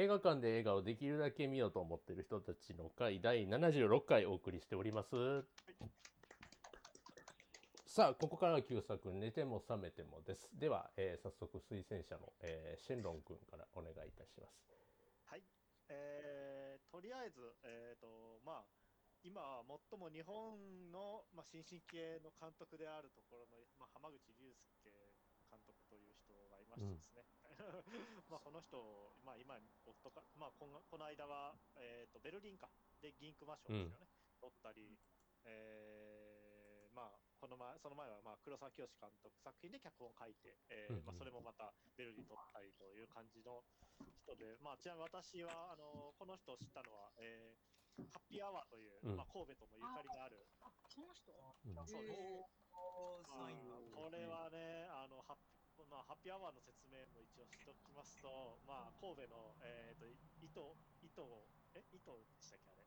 [0.00, 5.44] 映画館で映画をできるだけ見ようと思っている人たちの会第76回お送りしております。
[7.84, 10.48] さあ、ここからは旧作、寝ても覚めてもです。
[10.56, 14.72] では、えー早速推薦者の、えーシェンロン君からお願いいたします。
[15.28, 15.42] はい、
[15.90, 18.64] えーとりあえず、えーとまあ、
[19.22, 20.56] 今、最も日本
[20.90, 24.48] の、まあ、新進気鋭の監督であるところの、まあ、浜口竜
[24.80, 24.88] 介
[25.50, 27.49] 監督という人がいましてですね、
[28.28, 32.70] まあこの人、まあ、今、夫か、まあ、このこの間は、えーと、ベルリンか。
[33.00, 34.98] で銀熊賞ですよね、取ったり、
[35.44, 43.64] えーまあ、この前その前は、まあ、黒沢清監督作品で脚本を書いて、えーうんうんまあ、それもまたベルリン取ったりという感じの
[44.14, 49.16] 人で、まあ、ちなみに私はあのこの人を知ったのは、えーハッピーアワーという、うん。
[49.16, 51.32] まあ、神戸ともゆかりのある、あ、その人？
[51.64, 51.74] うん。
[51.86, 52.46] そうですへー
[53.28, 55.59] まあこれはね、あのハッピ
[55.90, 60.06] まあ、ハッピーアワーの説明も一応しておきますと、まあ、神戸の、えー、と
[60.40, 62.86] 糸、糸を、え、糸でしたっけ、あれ？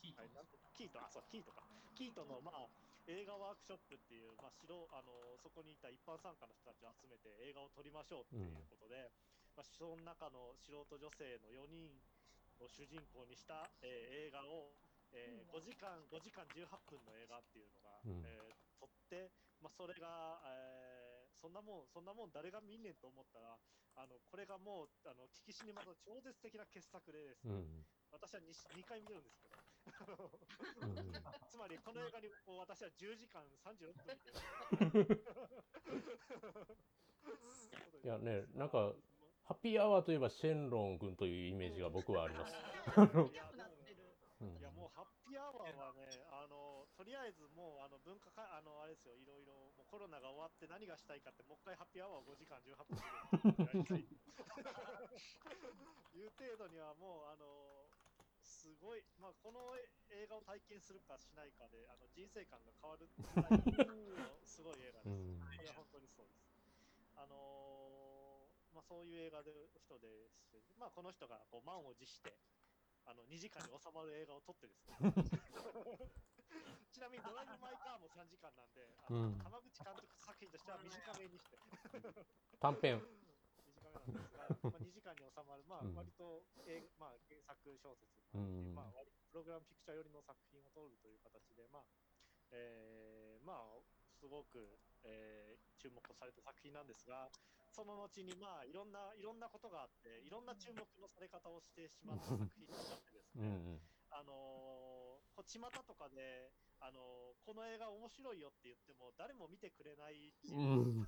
[0.00, 0.22] キート。
[0.22, 1.68] はい、なんてキート、あ、そう、キートか。
[1.94, 2.68] キートの、まあ、
[3.06, 9.10] 映画ワークショップっていう、まあ、素あの、そこにいた一般参加の人たちを集めて映画を撮りましょうっていうことで、
[9.56, 12.00] まあ、その中の素人女性の4人
[12.60, 14.72] を主人公にした、えー映画を、
[15.12, 18.22] えー5時間、5時間18分の映画っていうのが、うん。
[18.24, 20.87] えー撮って、まあ、それが、えー
[21.40, 23.56] そんなもん、そんなもん誰が見んねんと思ったら、
[23.96, 27.86] あの、これがもう、あの、聞きシネマの超絶的な傑作でですね、うん。
[28.10, 29.54] 私は 2, 2回見るんですけど、
[30.82, 30.94] うん
[31.48, 35.24] つまりこの映画にこう私は10時間36分見てる。
[38.04, 38.92] いやね、なんか、
[39.44, 42.52] ハッピーアワーといえばシェンロン君というイメージが僕はあります。
[43.32, 43.34] い
[44.62, 44.67] や
[47.08, 54.04] りあえずもうあの文化かあのあれですよ、いろいろもうコロナが終わって何がしたいかって、もう一回ハッピーアワーを5時間18分でやりたい
[56.18, 57.88] いう程度にはもうあの
[58.44, 59.72] すごい、まあ、この
[60.12, 63.10] 映画を体験するかしないかであの人生観が変わるい
[64.44, 65.64] すごい映画です。
[65.64, 66.52] いや、本当にそうです。
[67.16, 70.28] あのーまあ、そういう映画で人で
[70.60, 72.36] す、まあ、この人がこう満を持して、
[73.06, 74.98] あの2時間に収まる映画を撮ってですね。
[76.92, 81.58] ちなみにドライブ・マイ・カーも3時間なんで、あのうん浜口監督作品としては短めにして、
[82.60, 83.00] 短編。
[83.00, 88.38] 短めなんですが、まあ、2時間に収まる、まあうん割と、えーまあ、原作小説なんで、う
[88.72, 91.84] んまあ、割プログラムピクチャー寄りの作品を撮るという形で、まあ
[92.50, 93.80] えーまあ、
[94.18, 97.30] すごく、えー注目された作品なんですが、
[97.70, 103.46] その後に、まあ、いろんないろんなことがあって、いろんな注目のされ方をしてしまった作品になってですね、うんう
[103.78, 103.80] ん。
[104.10, 104.97] あのー
[105.38, 106.50] こう巷とかで、
[106.82, 111.06] あのーこの映画面白いよって言っても、誰も見てくれないううん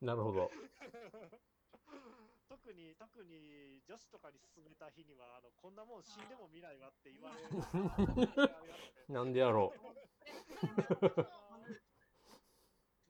[0.00, 0.48] なるほど。
[2.48, 7.50] 特に、特に女子とかに勧めた日には、あのこんなもん死んでも見ないわって言われる。
[9.12, 9.74] なんでやろ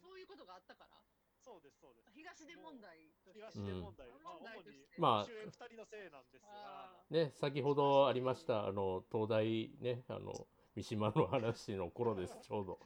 [0.02, 0.98] そういうことがあったから？
[1.38, 2.10] そうです、そうです。
[2.10, 3.50] 東出問題まあ、
[3.82, 4.08] 問題。
[4.08, 5.24] 主にとしてまあ。
[5.24, 6.46] 主演2人のせいなんですが。
[6.52, 7.14] あ、う。
[7.14, 12.78] ね、先ほどありました、あの、東大ね、あの、三島の話の頃です、ちょうど。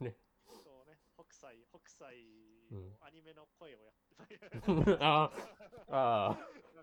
[0.00, 0.16] ね。
[0.46, 2.26] そうね、北斎、北斎
[3.00, 3.94] アニメの声をやっ
[4.26, 4.38] て、
[5.00, 5.30] あ
[5.90, 6.38] あ、ああ、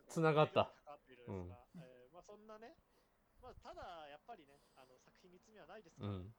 [0.07, 0.71] 繋がった。
[2.11, 2.75] まあ、そんなね、
[3.41, 6.33] まあ、ただやっぱりね、あの作品に罪はないですから、うん。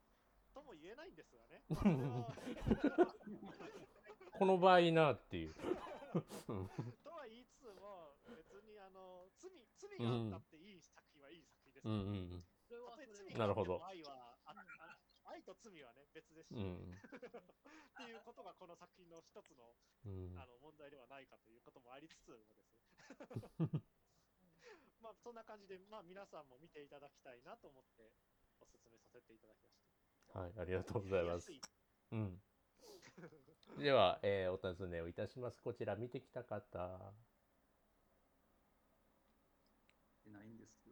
[0.52, 1.62] とも言えないんですがね、
[4.38, 5.54] この場合なっていう。
[6.14, 6.68] うん
[7.02, 16.62] とは言いつつも、別にあの罪罪があったっていい作品はいい作品ですうから、んうんなるほど愛はああ愛と罪はね、別ですし、うん。
[16.62, 16.98] うん
[17.98, 19.74] っていうことがこの作品の一つの
[20.06, 23.82] うんあの問題ではないかということもありつつもですね。
[25.02, 28.12] まあそんな感じで、まあ、皆さんも見ていただきたいなと思って
[28.60, 29.82] お勧めさせていただきまし
[30.32, 30.38] た。
[30.38, 31.50] はい、ありがとうございます
[32.12, 32.42] うん。
[33.76, 35.60] では、えーお尋ねをいたします。
[35.62, 37.12] こちら見てきた方。
[40.24, 40.88] てないんです。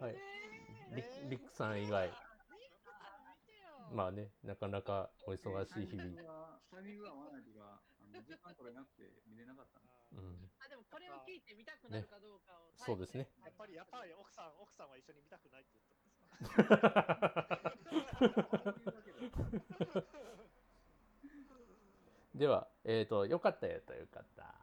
[0.00, 0.14] はい。
[0.94, 2.10] リえーリックさん以外。
[3.92, 6.10] まあね、なかなかお忙しい日々。
[6.70, 9.80] タイミングはワナビがあの時間取れなくて見れなかった
[10.12, 10.50] うん。
[10.58, 13.28] あでもこれを聞いてみたくなるかどうかを、そうですね。
[13.44, 15.94] やっぱり、やっぱり奥さん、奥さんは一緒に見たくないって言った
[18.74, 20.04] んですか
[22.34, 24.54] では、えっ、と、よかったやったらよかった。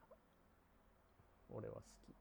[1.50, 2.14] 俺は好き。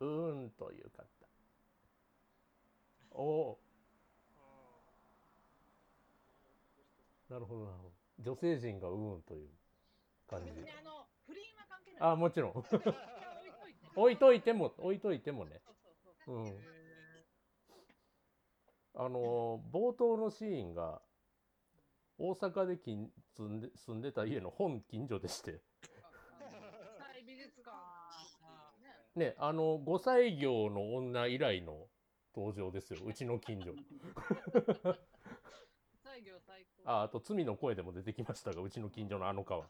[0.00, 1.04] うーんという方。
[3.10, 3.58] おお、
[7.28, 7.92] なるほど、なるほど。
[8.32, 9.48] 女性陣がうーんという
[10.28, 10.70] 感じ別に。
[10.70, 12.10] あの不倫は関係ない。
[12.12, 12.52] あ、もちろん。
[13.96, 14.52] 置いといて。
[14.52, 15.60] も置いといてもね
[16.24, 16.54] そうんへ
[18.94, 21.00] あの冒頭のシーンが
[22.18, 25.60] 大阪で近住んで住んでた家の本近所でして。
[27.24, 27.70] 美術館
[28.42, 28.72] あ
[29.16, 31.86] ねねあの5歳業の女以来の
[32.34, 33.00] 登場ですよ。
[33.06, 33.74] うちの近所。
[36.84, 39.68] ああと罪の声でも出てきましたがうちの近所のあの川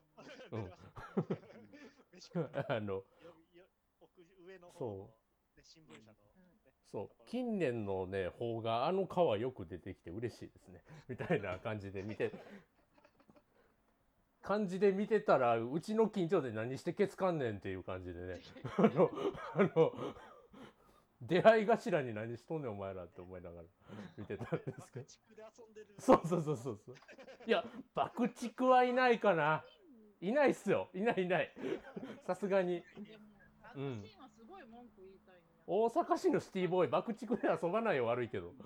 [0.53, 0.73] うん。
[2.69, 3.05] あのよ
[3.53, 3.67] よ
[4.01, 5.07] 奥上の方の、
[5.57, 6.28] ね、新聞社の、ね
[6.91, 7.09] そう。
[7.27, 10.83] 近年のね方があの川よく出てきて嬉しいですね。
[11.09, 12.33] みたいな感じで見て
[14.43, 18.41] 感じで見てたらうちの近所で何してケツかんねんっていう感じでね。
[18.79, 19.11] あの
[19.55, 19.93] あの
[21.21, 23.69] 出会い頭に何しとんねんお前らって思いながら
[24.17, 25.07] 見てたんですけど。
[25.99, 26.95] そうそうそうそうそう。
[27.47, 27.65] いや
[27.95, 29.65] 爆竹はいないかな。
[30.21, 30.89] いないっすよ。
[30.95, 31.53] いないいない。
[32.27, 32.83] さすがに。
[33.77, 34.05] うん
[35.69, 38.57] 大阪市のシティボーイ爆竹で遊ばないよ悪いけど、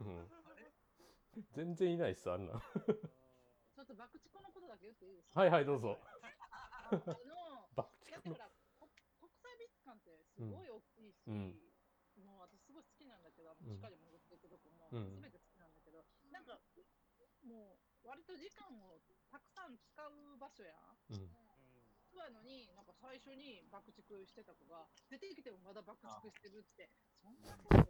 [0.00, 0.28] うん、
[1.56, 2.52] 全然いないっすあんな。
[2.52, 5.40] ちょっと爆竹のことだけ言っていいですか？
[5.40, 5.96] はいはいどうぞ。
[5.96, 6.12] あ
[7.24, 8.36] の 爆竹の。
[8.36, 11.56] だからこ国際美術館ってすごい大きいし、うん。
[12.20, 15.20] もう私すごい好きなんだけど、地下に潜っていくとこもうん。
[15.22, 16.60] 全て好きなんだけど、なんか
[17.48, 19.00] もう割と時間を
[19.30, 21.16] たくさん使う場所やん。
[21.16, 21.34] うん。
[22.12, 26.88] そうやのに、なんか最初に爆竹してた子が出てきてもまだ爆竹してるって、
[27.18, 27.82] そんなこと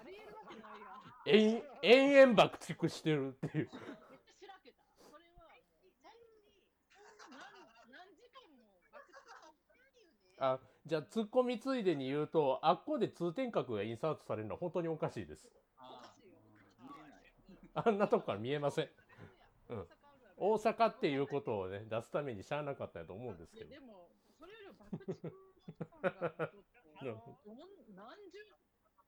[0.00, 1.52] ありえるわけないやん。
[1.52, 3.68] 延々延々爆竹してるっていう
[4.10, 4.82] めっちゃしらけた。
[4.96, 5.52] それは
[7.28, 9.28] 何何時間も爆竹
[10.38, 16.38] あじゃあツッコミついでに言うとあっこで通天閣がインサートされるのは本当におかしいですおかしいよ。
[16.80, 17.88] 見えない。
[17.88, 18.90] あんなとこから見えません
[19.68, 19.88] うん
[20.36, 23.70] 大阪っていうことをね出すためにしゃあなかったんやと思うんですけど。
[23.70, 25.32] で も、それよりも爆竹さん
[26.02, 26.20] が
[27.00, 27.38] あの
[27.94, 28.44] 何十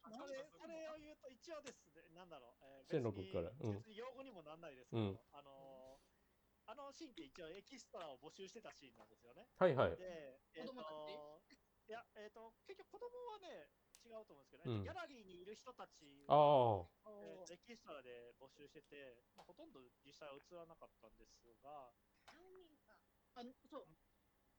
[0.08, 3.72] それそれを言うと一応ですね、なんだろう、えー、千野君からうん。
[3.74, 5.20] 別に用語にもなんないですけど、うん。
[5.32, 6.08] あのー
[6.68, 9.48] あのシーンって一応エキストラを募集してたシーンなんですよね。
[9.56, 9.96] はいはい。
[9.96, 11.16] で、えっ、子供たち？
[11.16, 11.40] と、
[11.88, 13.72] いや、えっ、と、結局子供はね、
[14.08, 14.82] 違うと思うんですけど、うん。
[14.82, 17.12] ギャラリーにいる人たちあを、あ。
[17.20, 21.92] えーとエキストラで募集してて、まあ、ほとんど実際は映らなかったんですが、
[23.36, 23.86] あそう。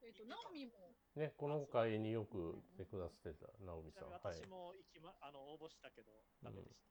[0.02, 6.88] えっ、と、ナオミも、ねこの回によく来てくださってた直美ちなさん私も行きま、あの応募したけど、ダメでした。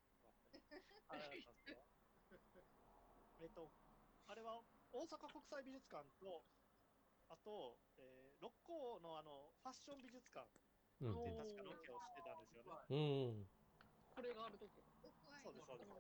[1.09, 1.81] あれだったんですけど
[3.41, 3.73] えっと、
[4.27, 4.61] あれは
[4.93, 6.45] 大阪国際美術館と、
[7.29, 10.47] あと、えー六甲のあのファッション美術館
[11.01, 12.73] うんで確かロケをしてたんですよね。
[12.91, 13.47] うん
[14.15, 14.83] これがあるとき。
[15.43, 15.91] そうです、そうです。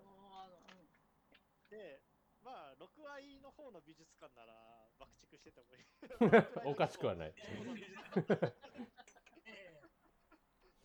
[1.70, 2.00] で、
[2.42, 5.84] まあ、6割の方の美術館なら爆竹しててもいい。
[6.66, 7.34] おかしくはない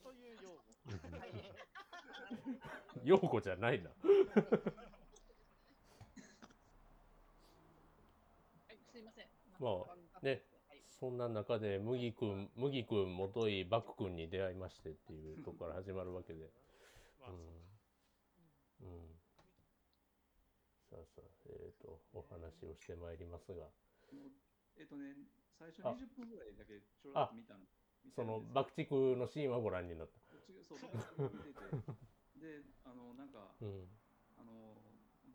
[0.03, 0.59] という用語。
[3.03, 3.89] 陽子じゃないな
[8.67, 9.27] はい、すいません。
[9.59, 9.69] ま
[10.13, 10.43] あね
[11.03, 16.47] そんな中で麦くん麦くんもといバクくんに出会いましてっていうところから始まるわけで。
[16.47, 16.47] う
[17.27, 18.87] うん。
[18.87, 19.11] うん。
[20.87, 23.67] さあさあえっ、とお話をしてまいりますが。
[24.79, 25.27] えっとね、
[25.59, 25.91] 最初あ。
[25.91, 27.67] 20分ぐらいだけちょろっと見たの。
[28.15, 28.87] その爆竹
[29.19, 30.15] のシーンはご覧になった。
[30.63, 30.87] そう、
[31.19, 32.63] 見てて。
[32.63, 33.91] で、あの、なんか、うん。
[34.39, 34.79] あの、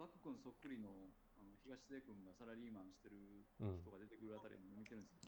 [0.01, 0.89] バック君そっくりの
[1.37, 3.85] あの東出君がサラリーマンしてるうん。
[3.85, 5.28] 人が出てくるあたりも見てるんですけ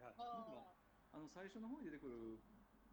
[0.00, 0.14] はい。
[0.16, 0.72] あ
[1.12, 2.40] あの最初の方に出てくる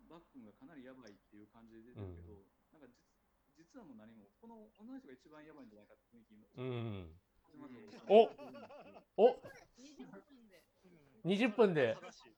[0.09, 6.61] バック君がかなりやばいっていう感じで出てるけど、なんか実実はもう何も、この女の人が一番やばいんじゃないかって雰囲気う。
[6.61, 6.63] ん。
[6.63, 7.17] うん
[8.07, 8.29] お
[9.17, 9.37] おー
[9.77, 10.63] 20分で。
[11.25, 11.97] 20分で。
[11.99, 12.35] 正しい。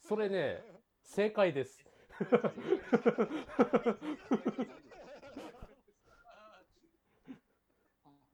[0.00, 0.64] それね
[1.02, 1.84] 正解です。
[2.18, 2.24] あ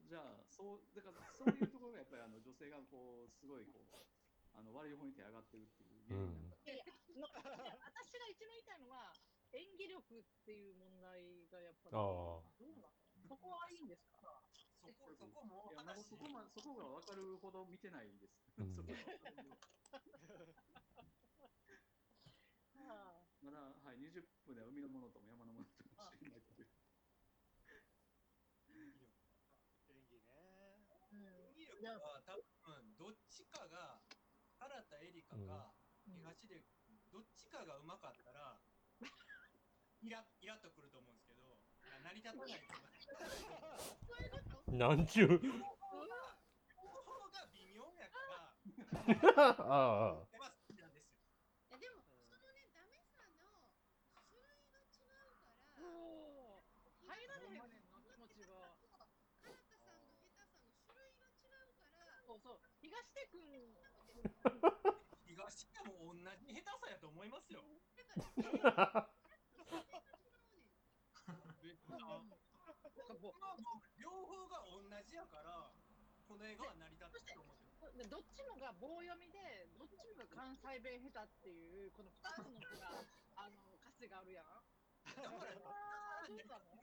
[0.08, 3.92] じゃあそうだからそういうところがやっぱりあの女性がこうすごいこう
[4.82, 6.82] あの悪い方に手上がってるっていう原因なんだ、いや
[7.14, 7.22] の
[7.62, 9.14] で私が一番言いたいのは、
[9.52, 12.42] 演技力っていう問題がやっぱり、ああ。
[12.58, 12.90] どうなの
[13.28, 14.42] そこはいいんですか？
[14.82, 18.74] そこそこもいやなんかそこまそこが分かるほど見てないです、うん。
[18.74, 18.90] そこ
[22.74, 26.68] あまだ、はい、20分では海のものとも山のものとも知らないという。
[28.68, 29.14] 演技ね。
[30.26, 31.24] あうん。
[31.24, 34.01] 演技力は多分どっちかが
[34.92, 35.72] ったエリカか、
[36.04, 36.60] 東で
[37.08, 38.60] どっちかがうまかったら、
[40.02, 41.56] イライラとくると思うんですけど、
[42.04, 42.60] 成り立たない。
[44.76, 45.40] なんちゅう。
[49.36, 50.32] ああ。
[62.32, 63.42] そうそう東出君
[67.22, 67.62] 思いますよ。
[73.94, 75.70] 両方が同じやから、
[76.26, 83.06] この映画は成り立ってると思ってどっちもが棒読みで、どっちもが関西弁下手っていう、この二つのが、
[83.38, 84.46] あの、歌詞があるやん。
[85.06, 86.82] だから、あーそうなの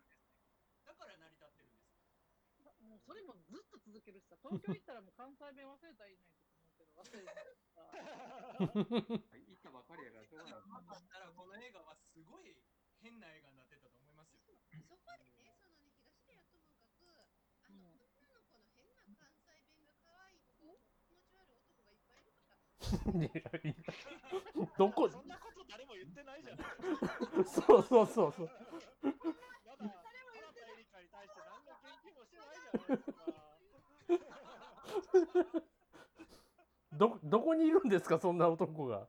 [0.87, 1.91] だから成り立ってるんです。
[2.79, 7.43] もうそれもずっと続けるしさ、東京行ったらもう関西弁忘れたらいいのにと思うけど、忘れてた。
[10.09, 12.55] 行ったばかりやからしょうがなったらこの映画はすごい
[13.01, 14.41] 変な映画になってたと思いますよ。
[14.43, 15.89] そこでね、そのね、東出はとも
[16.33, 17.35] かく、あの、
[17.69, 22.57] うん女の子の変な関西弁が可愛い子、気持ち悪い男がいっぱいいるとか、
[24.77, 25.09] どこ？
[25.09, 26.57] そんなこと誰も言ってないじゃん。
[27.45, 28.51] そうそうそうそう
[29.65, 29.85] まだ、
[30.33, 33.23] 原田エリカに対して何の研究もしてないじゃないですか。
[36.91, 39.07] どどこにいるんですかそんな男が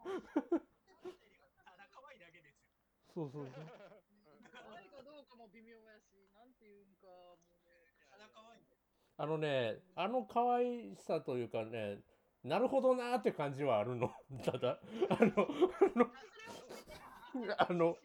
[0.00, 2.72] ただ可愛いだけですよ。
[3.14, 3.64] そうそうそう
[4.50, 7.84] 可愛いかどうかも微妙やし、なんていうんか、もうね。
[8.10, 8.70] ただ可愛い。
[9.20, 11.98] あのねあの可愛さというかね
[12.42, 14.08] なるほどなーって感じはあるの
[14.42, 14.80] ただ
[15.10, 15.46] あの
[17.68, 17.96] あのあの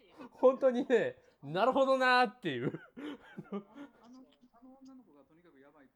[0.42, 2.68] 本当にねなるほどなーっていう
[3.48, 3.64] あの
[4.52, 5.90] あの女の子がとにかくやばい、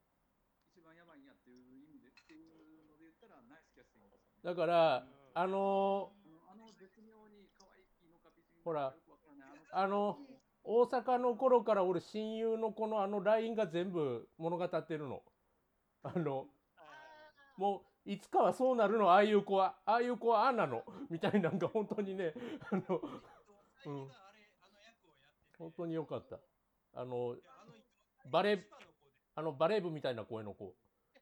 [0.72, 4.39] 一番やばいんやっていう意味でっていうので言ったらナイスキャスティングですよね。
[4.44, 5.06] だから
[5.39, 8.93] あのあのあの絶妙に可愛いのか別にほら
[9.72, 10.17] あの
[10.65, 15.22] 大阪の頃から俺親友のこのあの LINE が全部物語ってるの。
[16.03, 16.48] あの
[17.58, 22.34] もういつかはそうなるのああいう子はああいう子はああなのみたいなんが本当にね
[22.72, 23.01] あの
[23.86, 24.08] うん。
[25.58, 26.39] 本当に良かった。
[26.93, 27.36] あの
[28.29, 28.60] バレー
[29.36, 30.74] あのバレー部みたいな声の子。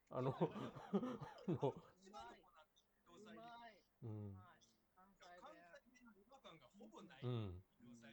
[0.10, 0.44] あのあ
[1.52, 3.74] の千葉の子なんて伊藤沙莉うまい。
[4.04, 4.62] うんうまい。
[4.96, 5.64] 関西関弁。
[5.84, 7.64] 西弁の違和感がほぼない、うん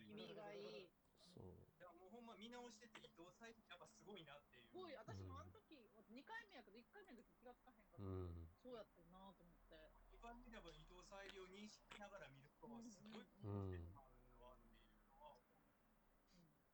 [0.08, 0.88] 意味がいい。
[1.34, 4.64] そうだからもうほんま見直してて伊藤沙莉やっぱすごいなっていう。
[4.64, 5.76] すごい、私もあの時、
[6.11, 8.02] 2回目やけど、1回目の時気がつかへんかった。
[8.02, 9.76] うんそうやってんなと思って。
[10.08, 14.08] 一般見れば伊藤沙莉を認識しながら見るとすごいうんっていうのは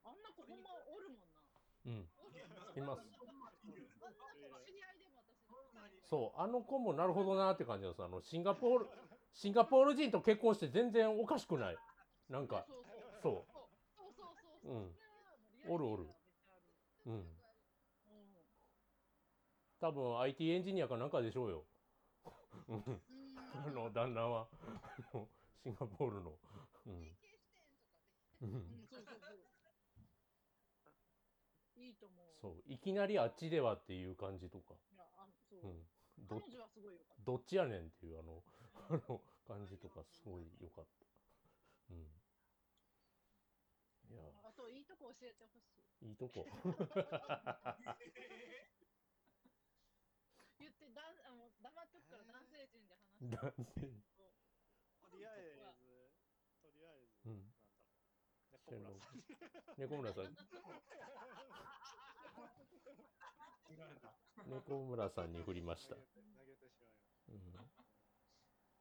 [0.04, 1.42] あんな子ほんまおるもんな。
[1.86, 2.08] うん
[2.76, 3.02] います。
[6.10, 8.86] そうあの子もなるほどなって感じなんですあのシンガポール
[9.32, 11.76] シンガポール人と結婚して全然おかしくない
[12.30, 12.78] なんかそう。
[13.20, 16.06] そうそうそうおるおる。
[17.06, 17.14] うん。
[17.14, 17.24] うん
[19.80, 21.64] 多分 IT エンジニアかなんかでしょうよ。
[22.68, 24.46] あの旦那は。
[25.64, 26.38] シンガポールの。
[26.86, 27.16] うん。
[28.86, 29.32] そうそうそ
[31.78, 31.82] う。
[31.82, 32.26] いいと思う。
[32.34, 32.62] そう。
[32.66, 34.74] いきなりあっちではっていう感じとか。
[34.92, 35.60] いや、あそう。
[35.60, 35.86] うん。
[36.28, 36.42] ど。
[37.24, 38.42] どっちやねんっていうあの
[38.90, 41.94] あの感じとかすごい良かった。
[41.94, 42.19] うん
[44.10, 45.70] いやあと、いいとこ教えてほし
[46.02, 46.06] い。
[46.08, 46.46] いいとこ
[50.58, 53.36] 言って、だあの黙っとくから男性陣で話して。
[53.36, 53.94] 男性
[55.00, 56.12] とりあえず、
[56.60, 57.52] とりあえず、うん
[58.70, 59.00] なんだろう。
[59.76, 60.36] 猫村さん。
[63.70, 64.14] 猫村さん
[64.50, 67.70] 猫村さんに振りました投げてしまいましうん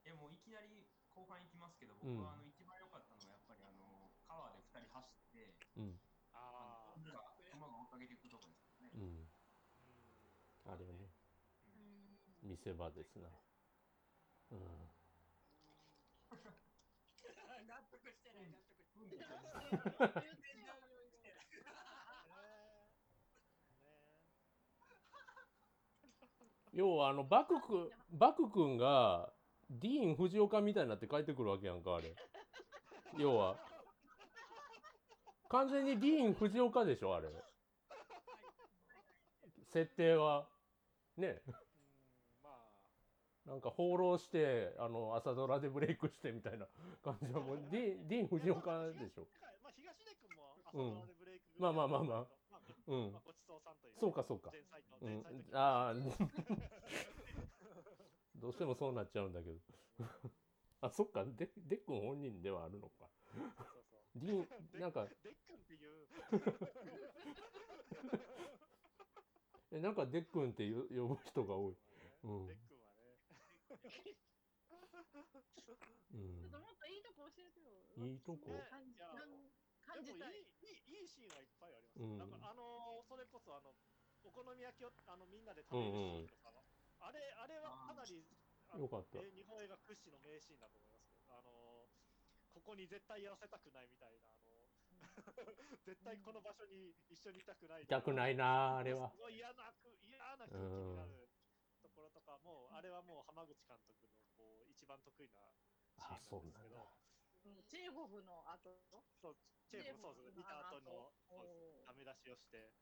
[0.03, 5.99] えもういきなり後半行きますけど、うん僕はあの一番良かったのはやっぱりあの川で2人走って、うん
[6.31, 6.37] た。
[6.37, 7.01] ああ、
[7.53, 8.89] 馬が追っかけていくとこですよね。
[8.93, 9.29] うん
[10.69, 11.09] あれね
[12.43, 13.27] うん見せ場ですな
[14.51, 14.59] うん
[17.69, 19.65] 納得してない、納得してない。
[19.65, 20.69] うん言ってよ
[26.73, 29.33] 要はあのバク君バク君が
[29.69, 32.15] ディーン・藤岡みたいになって帰ってくるわけやんかあれ
[33.17, 33.57] 要は
[35.49, 37.27] 完全にディーン・藤岡でしょあれ。
[39.73, 40.47] 設定は。
[41.17, 41.41] ね。
[43.45, 46.67] なんか放浪してあの朝ドラでブレイクしてみたいな
[47.03, 49.25] 感じはもうディディーン・藤岡でしょ。
[49.41, 52.17] あ、まあ、東出君も朝うんドラでブレイク、まあまあまあまあ。
[52.51, 53.11] まあ、うん。
[53.11, 53.93] まあ、ごちそうさんという。
[53.99, 54.51] そうかそうか。
[55.01, 55.25] うん。
[55.53, 55.93] ああ
[58.35, 60.05] どうしてもそうなっちゃうんだけど。
[60.81, 61.25] あそっか。
[61.25, 63.09] デデックン本人ではあるのか
[64.15, 65.07] ディーンなんか。
[65.23, 66.07] デックンっていう、
[69.71, 71.75] えなんかデックンってよ呼ぶ人が多い。
[72.23, 72.47] うん。
[72.47, 73.19] デックンはね。
[76.13, 76.39] うん。
[76.39, 77.69] ちょっともっといいとこ教えてよ。
[77.97, 78.65] いいとこ？
[78.69, 78.99] 感じ
[79.81, 80.33] 感じでもたい。
[80.33, 82.17] いいいいシーンはいっぱいあります、うん。
[82.17, 83.75] なんかあのーそれこそあの
[84.23, 86.63] お好み焼きをあのみんなで食べるシーンとかは、
[86.99, 88.25] ああれ、あれはかなり、
[88.67, 89.19] あのよかった。
[89.19, 91.15] え日本映画屈指の名シーンだと思いますよ。
[91.29, 91.88] あの
[92.59, 94.51] ここに絶対やらせたくないみたいな、あの
[95.87, 97.83] 絶対この場所に一緒にいたくない。
[97.83, 99.09] 痛くないなあれは。
[99.09, 101.29] すごい嫌なく、嫌な空気になる
[101.81, 105.39] ところとかも、あれはもう浜口監督のこう一番得意な
[106.03, 106.91] あシーンなんですけど、
[107.45, 108.83] うんチェーホフの後？
[109.21, 109.37] そう
[109.71, 111.13] チェーフもそうです、見た後の
[111.87, 112.73] ダメ出しをして、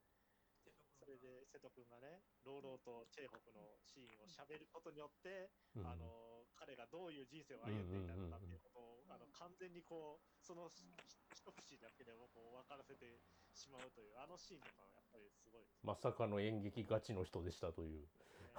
[1.08, 10.90] れで瀬戸君がね、朗々とチェーホフのシーンを喋ることによって、うんあの彼がどういう人生を歩んでいたのかっていうことを、あの完全にこうそのひ
[11.30, 13.22] 一節だけでもこう分からせて
[13.54, 18.08] しまうというあのシーンとかはやっぱりすごいです、まさかの演劇ガチの人でしたという。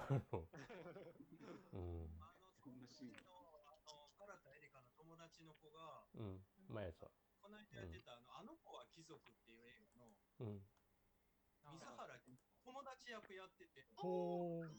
[0.00, 0.24] あね。
[0.32, 0.48] の
[1.76, 2.08] うん。
[2.24, 6.40] あの、こんなシーンの、あの、唐田エリカの友達の子が、うん。
[6.68, 7.10] まやさ
[7.42, 10.16] この間やってた、あの、あの子は貴族っていう映画の、ん。
[10.40, 10.62] うん。
[11.60, 12.18] 水原
[12.70, 14.70] 友達役やってて、ほー。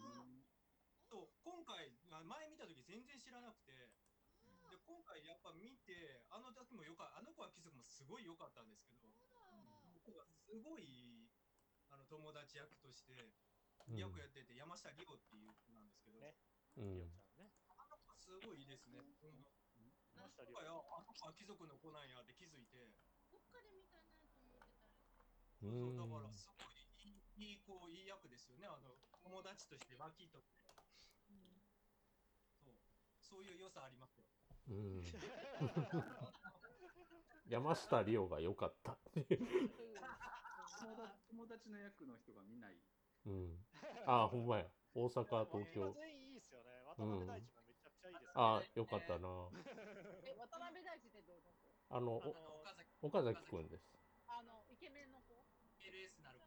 [1.11, 1.35] そう。
[1.43, 3.75] 今回、あ前見た時全然知らなくて、
[4.71, 9.11] で今回やっぱ見て、あの時もよかあの子は貴族もすごい良かったんですけど、
[9.91, 11.27] 僕がすごい
[11.91, 13.11] あの友達役として
[13.91, 13.99] うん。
[13.99, 16.31] 役やってて、山下リオっていう子なんですけど、ね。
[16.79, 16.95] うん。
[16.95, 17.51] リオちゃんね。
[17.75, 19.03] あの子すごいいいですね。
[19.03, 19.43] うん。
[20.15, 20.63] 山下リオ
[20.95, 22.95] あの子は貴族の子なんやって気づいて、
[23.27, 24.63] どっかで見たなと思ってた
[25.59, 26.70] そうだんからすごい
[27.41, 28.69] いい子いい役ですよね。
[28.69, 28.93] あの
[29.25, 30.61] 友達として脇とって、
[32.61, 32.77] そう
[33.17, 34.27] そういう良さありますよ。
[34.69, 35.01] うん。
[37.49, 38.95] 山下リオが良かった。
[39.17, 39.25] 友
[40.95, 42.79] 達友達の役の人が見ない。
[43.25, 43.65] うん。
[44.05, 44.69] あ、ほんまや。
[44.93, 45.91] 大阪、東京。
[45.93, 46.83] 全員いいですよね。
[46.85, 49.49] 渡辺大地もめちゃくちゃいいです、ねあ、よかったな。
[50.23, 51.41] え渡辺大地ってどう
[51.89, 52.17] あの、あのお
[52.61, 53.97] 岡崎岡崎くんです。
[54.27, 55.43] あのイケメンの子
[55.79, 56.41] LS なる。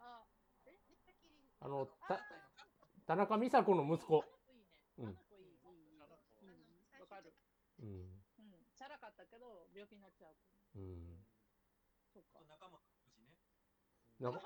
[0.00, 0.24] あ
[0.64, 0.72] ネ
[1.04, 2.20] タキリンあの、あた、
[3.06, 4.24] 田中美佐子の息子
[4.98, 5.18] うんうん
[5.64, 6.16] あの
[7.00, 7.32] わかる
[7.80, 7.88] うん。
[7.88, 10.36] うんチャラかったけど病気になっちゃう
[10.76, 11.20] うん。
[12.08, 12.80] そうか仲間
[14.20, 14.40] 中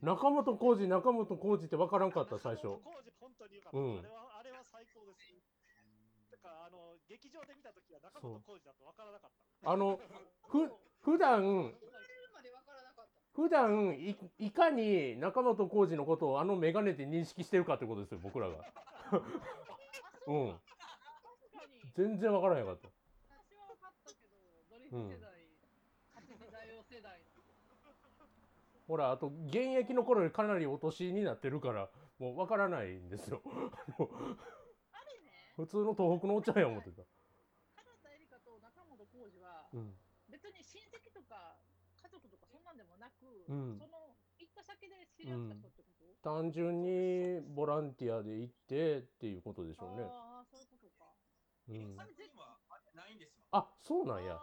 [0.00, 2.80] 中本浩二、中本浩二って分からんかった、最初。
[2.80, 4.38] 工事本当に良かった、うんあれは。
[4.40, 5.36] あれは最高です。
[6.30, 9.30] てか、あの、劇場で見たときは中本浩二だと分からなかっ
[9.62, 9.70] た。
[9.70, 10.00] あの、
[10.48, 11.72] ふ、普段、
[13.38, 18.56] 普段い、いかに中本浩二のことをあのメガネで認識してるかってことですよ、僕らが。
[20.26, 20.60] うん。
[21.94, 22.88] 全然分からへんかった。
[23.30, 24.34] 私は分かったけど
[24.68, 25.46] ドリフ世代、
[26.16, 27.26] 8時代用世代の
[28.88, 33.40] ほら、あと、現役の頃よりかなりお年になってるから、もう分からないんですよ。
[35.54, 37.04] 普通の東北のおっちゃんや思ってた。
[37.76, 39.96] 原田エリカと中本浩二はうん。
[40.28, 41.56] 別に親戚とか
[42.02, 50.04] 家族とかそんなんでもなく、うんその行った先で知り合った人ってこと、単純にボランティアで行ってっていうことでしょうね。
[50.04, 51.12] ああそういうことか
[51.68, 51.96] うん。
[51.96, 53.46] 作品はあれないんですよ。
[53.52, 54.38] あ、そうなんや。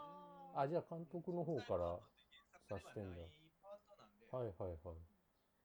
[0.56, 1.98] あじゃあ監督の方から。
[2.66, 3.22] さしてんだ。
[4.34, 4.98] はいはいはい。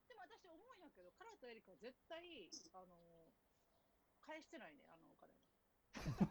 [0.07, 2.21] でも私思うんやけど原田エリカは絶対
[2.73, 2.93] あの
[4.21, 5.33] 返してないねあのお金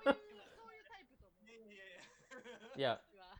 [0.00, 2.00] そういうそういうタイプと思ういやいやいや
[2.76, 3.36] いや、私は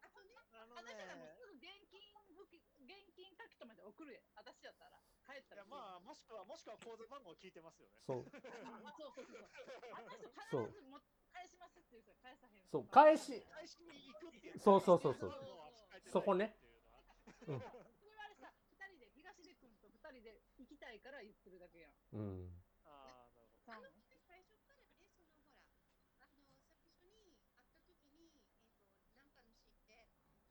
[0.00, 8.02] あとね、あの私はもうね、すぐ現金付き現金書き留めて送るやん私やったら帰ったらいやまあ、もしくは、もしくは口座番号聞いてますよね。
[8.02, 8.26] そう。
[8.26, 9.46] あそうそうそう
[9.94, 10.98] あの人そう必ずも
[11.32, 14.58] 返しますって言う人は返さへんそう、返し、返しに行くっていう。
[14.58, 16.58] そうそうそうそううそこね。
[17.38, 17.62] それは
[18.26, 22.50] あれさ二人で東出君と二人で行きたいから言ってるだけやんうん。
[22.84, 23.54] ああ、なるほど。
[23.62, 23.86] さん
[24.26, 25.54] 最初からね、そのほら、
[26.18, 26.42] あの、
[26.82, 28.42] 最初に会った時に、
[28.74, 29.94] えっ、と、なんかのシーンで、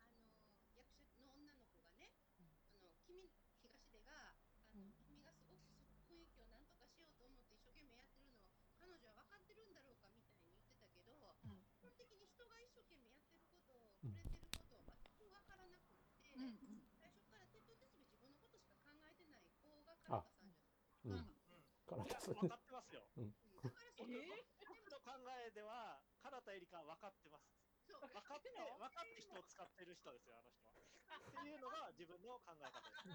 [0.08, 0.32] あの、
[0.80, 3.28] 役者の女の子がね、あの、君、
[3.60, 4.32] 東出が、
[4.72, 5.68] あの、うん君がすごく
[6.08, 8.48] 雰囲気をなんとかしようと思って一生懸命やってるのを、
[8.80, 11.12] 彼女は分かってるんだろうかみたいに言ってたけど、
[11.44, 21.40] うん基本的に人が一生懸命やってることを、触れてることを全く分からなくって、うんうん最初から手と手すべ自分のことしか考えてない子がカラタさんじゃないうん。
[21.88, 23.02] からいや、さ分かってますよ。
[23.10, 25.12] だからその、え僕の考
[25.48, 27.50] えでは、唐田エリカは分かってます。
[27.90, 30.78] そう分かって、分かって人を使ってる人ですよ、あの人は。
[30.78, 33.10] っていうのが自分の考え方です。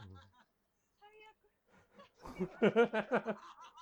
[0.98, 1.44] 最悪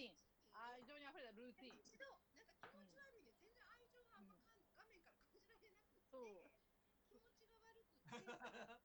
[0.00, 0.16] ティン。
[0.52, 1.76] あ非常に溢れたルーティン。
[1.76, 6.50] 一度、なんか気持ち悪いね、全然愛情があんまかん、画面から感じられなくて、そう
[7.04, 8.08] 気持ちが悪くて、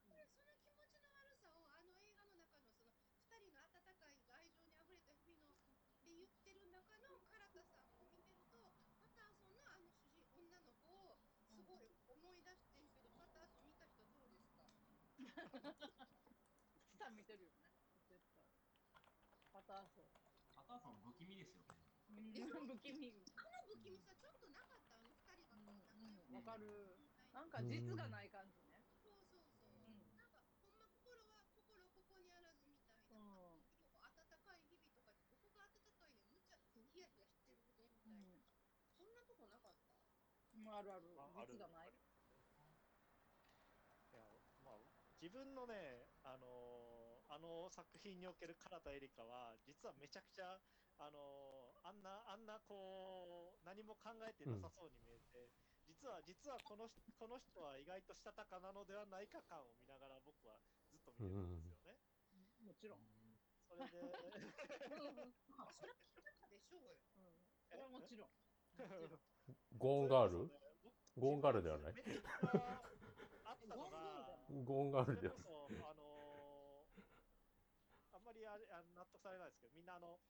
[0.03, 0.27] その
[0.67, 5.55] 気持ちの悪さをあの映画の中のその二人の温かい愛情に溢れた日々の
[6.03, 11.17] で言ってる中の唐田さんを見てると、パターソンのあの主人女の子を
[11.49, 14.65] すごい思い出してるけど、パターソン見た人どうですか？
[16.97, 17.69] さん見てるよね、
[18.07, 18.45] 絶対。
[19.51, 20.24] パターソン。
[20.67, 21.77] 不気味ですよね。
[22.09, 22.39] うん、不
[22.77, 23.23] 気味。
[23.35, 26.97] あの不気味さちょっとなかったあの二人がこう仲良くわかる。
[27.31, 28.81] なんか実がない感じね。
[29.03, 33.35] そうそうそう、うんなんかほんま心は心ここにあらずみたいな、うん
[34.01, 34.09] 温
[34.47, 37.43] かい日々とかここが温かいねむっちゃヒヤヒヤし
[37.75, 37.99] てるねみたいな、
[38.95, 39.91] そんなとこなかった？
[40.55, 41.11] うん、あるある。
[41.19, 41.91] あある実がない。
[41.91, 41.95] い
[44.15, 44.23] や
[44.63, 44.79] まあ、
[45.19, 46.14] 自分のね、あ
[47.45, 50.57] の作品における唐田エリカは、実はめちゃくちゃ、
[50.97, 55.53] あのーあんな、あんなこう、何も考えてなさそうに見えて、
[55.85, 60.57] 実は、実はこの人この人は意外としたたかなのではないか感を見ながら僕は
[60.89, 62.01] ずっと見てるんですよね。
[62.65, 63.05] もちろん。
[63.69, 64.01] それで、
[65.53, 66.97] まあそれはしたかでしょうよ。
[67.21, 67.37] うん。
[67.69, 68.29] それはもちろん。
[69.77, 70.49] ゴーンガール？
[70.81, 71.93] 僕ゴーンガールではない
[74.65, 77.05] ゴーンガーそルではれこそ、あのー
[78.11, 80.21] あんまりあれあの納得されないですけど、みんなあの、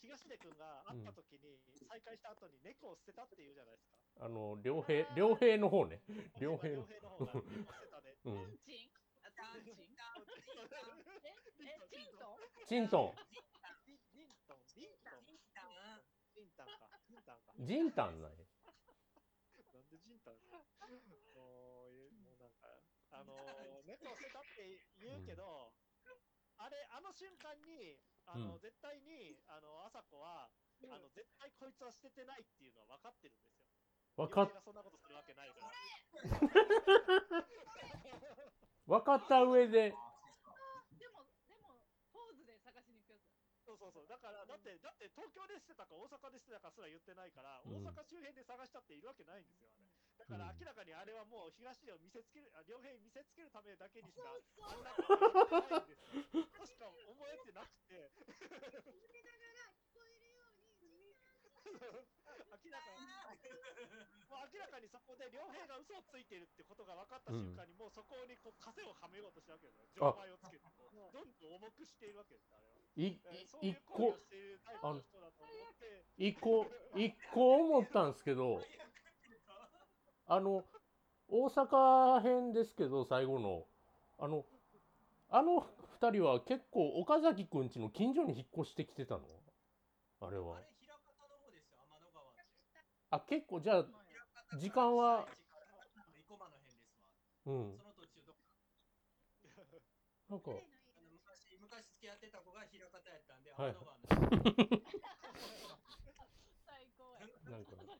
[0.00, 4.24] 東出君が会った時に、再会した後に猫を捨てたって言うじゃないですか。
[4.24, 6.00] あの両兵両兵の方ね。
[6.40, 7.10] 両兵両兵の。
[7.10, 8.16] 方が猫を捨てたね。
[8.24, 8.90] うトんンチン？
[9.22, 9.76] あ、トンチン？
[11.24, 13.14] え、え、チントンチントン。
[13.86, 15.26] リンリントン、リントン、
[16.34, 17.52] ジンタンか、ジンタンか。
[17.58, 20.34] ジンタンないなんでジンタン
[21.34, 22.68] もう、えもうなんか、
[23.10, 25.72] あのー、猫を捨てたって言うけど、
[26.56, 30.50] あれ、あの瞬間に、あの、うん絶対に、あの、朝子は、
[30.84, 33.64] あの、絶対こいつは捨ててないっていうのは分かってるんですよ。
[34.16, 35.72] わかっそんなことするわけないから。
[38.86, 39.94] 分かった上で
[40.98, 41.80] でも、でも、
[42.12, 43.30] ポーズで探しに行くやつ。
[43.64, 44.06] そうそうそう。
[44.08, 49.84] だから、だって、だって東京で捨てたか大阪で捨てたかすら言ってないから、うん大阪周辺で探したっているわけないんですよ、あれ。
[50.18, 54.28] だからうん明らかにあれはもう東出を見せつける、あ両辺見せつけるためだけにしか、
[54.66, 56.42] あんないんですよ。
[56.58, 61.14] としか思えてなくて、触れながら聞こえるようにジン
[62.58, 63.06] 明らかに、
[64.28, 69.86] もう明らかにそこで両兵が嘘をついてるってことが分かった瞬間に、もうそこにこう風をはめようとしたわけですよ。
[69.94, 72.74] 錠前をつけてどんどん重くしているわけです、あれは。
[72.98, 73.22] いい
[73.70, 78.60] 一う行為個をしているタイプの人だと思って、一個一個思ったんですけど
[80.30, 80.62] あの
[81.28, 83.64] 大阪編ですけど最後の。
[84.18, 84.44] あの
[85.30, 85.66] あの
[86.00, 89.22] 二人は結構岡崎くん家の近所に引っ越してきてたの？
[90.20, 90.60] あれあは。
[93.10, 93.86] あ結構じゃあ
[94.60, 95.26] 時間は？
[97.46, 97.78] うん。
[100.28, 100.50] なんか。
[101.60, 104.02] 昔付き合ってた子が平方やったんで、はい 天の川の
[106.12, 106.28] 辺
[106.66, 107.20] 最高や。
[107.50, 107.94] なんかめ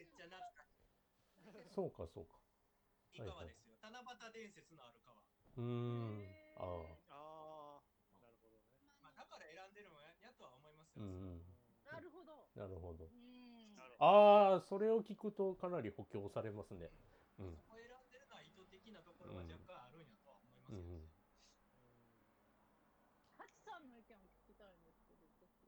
[0.00, 0.74] っちゃ懐かし
[1.74, 2.36] そうかそうか
[3.12, 3.76] い川ですよ。
[3.80, 5.22] 七夕伝説のある川。
[5.56, 8.60] うーんへーあああ、なるほどね。
[9.00, 11.02] まあ、だから選んでるのややとは思いますよ。
[11.02, 11.42] あうん
[11.84, 12.48] なるほど。
[12.56, 13.74] なるほどうん。
[13.74, 14.04] なるほど。
[14.04, 16.90] ああそれを聞くとかなり補強されますね
[17.38, 20.78] うんそこ選んでるのは意図的なところは若干あるんやとは思いますよ。
[20.78, 21.08] うん
[23.36, 25.64] ハチさんの意見を聞きたいんですけど、ぜひ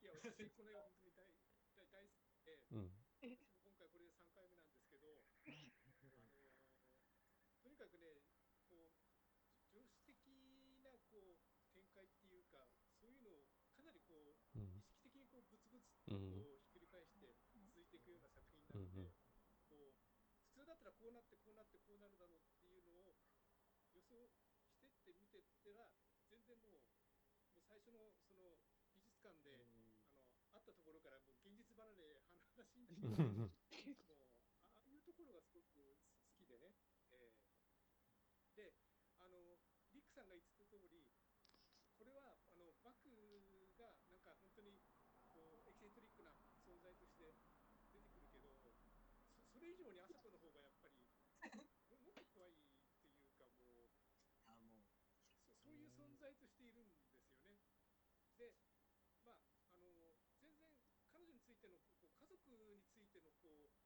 [0.00, 1.26] いや、私、この絵は本当に大
[1.74, 2.90] 大大好きで、うん
[3.62, 5.20] 今回これで3回目なんですけど、
[5.82, 6.52] あの
[7.62, 8.22] とにかくね、
[8.68, 12.68] こう、常識的なこう展開っていうか、
[13.00, 19.12] そういうのをかなりこう、うん意識的にこうブツブツとうんこうひっくり返して続いていくような作品なので、うんうん
[19.68, 19.94] こう
[20.46, 23.16] 普通だったらこうなってこうなってこうなるだろうっていうのを
[23.92, 24.40] 予想し
[24.82, 25.86] てって見てったら
[26.28, 26.82] 全然もう
[27.54, 28.58] もう最初のその
[28.96, 29.92] 美術館で、あの
[30.52, 34.32] 会ったところからもう現実離れ話になってもう
[34.80, 36.72] ああいうところがすごく好きでね、
[37.12, 37.46] えー
[38.56, 38.72] で
[39.20, 39.60] あの
[39.92, 41.12] リックさんが言ってた通り
[42.00, 43.12] これはあのバク
[43.76, 44.80] がなんか本当に
[45.28, 46.32] こうエキセントリックな
[46.64, 47.36] 存在として
[47.92, 48.72] 出てくるけどそ
[49.52, 53.92] それ以上にあそこの方がやっぱりももっと怖いっていうかもう
[54.48, 55.04] あもうそ
[55.60, 57.60] そういう存在としているんですよね。
[58.40, 58.56] で、
[59.24, 60.72] まあ、あの全然
[61.12, 63.76] 彼女についてのこう家族についてのこう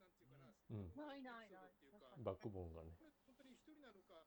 [0.00, 0.94] なんていうん。
[0.94, 1.70] ないないない。
[2.22, 2.92] バックボーンがね。
[2.98, 4.26] これ本当に一人なのか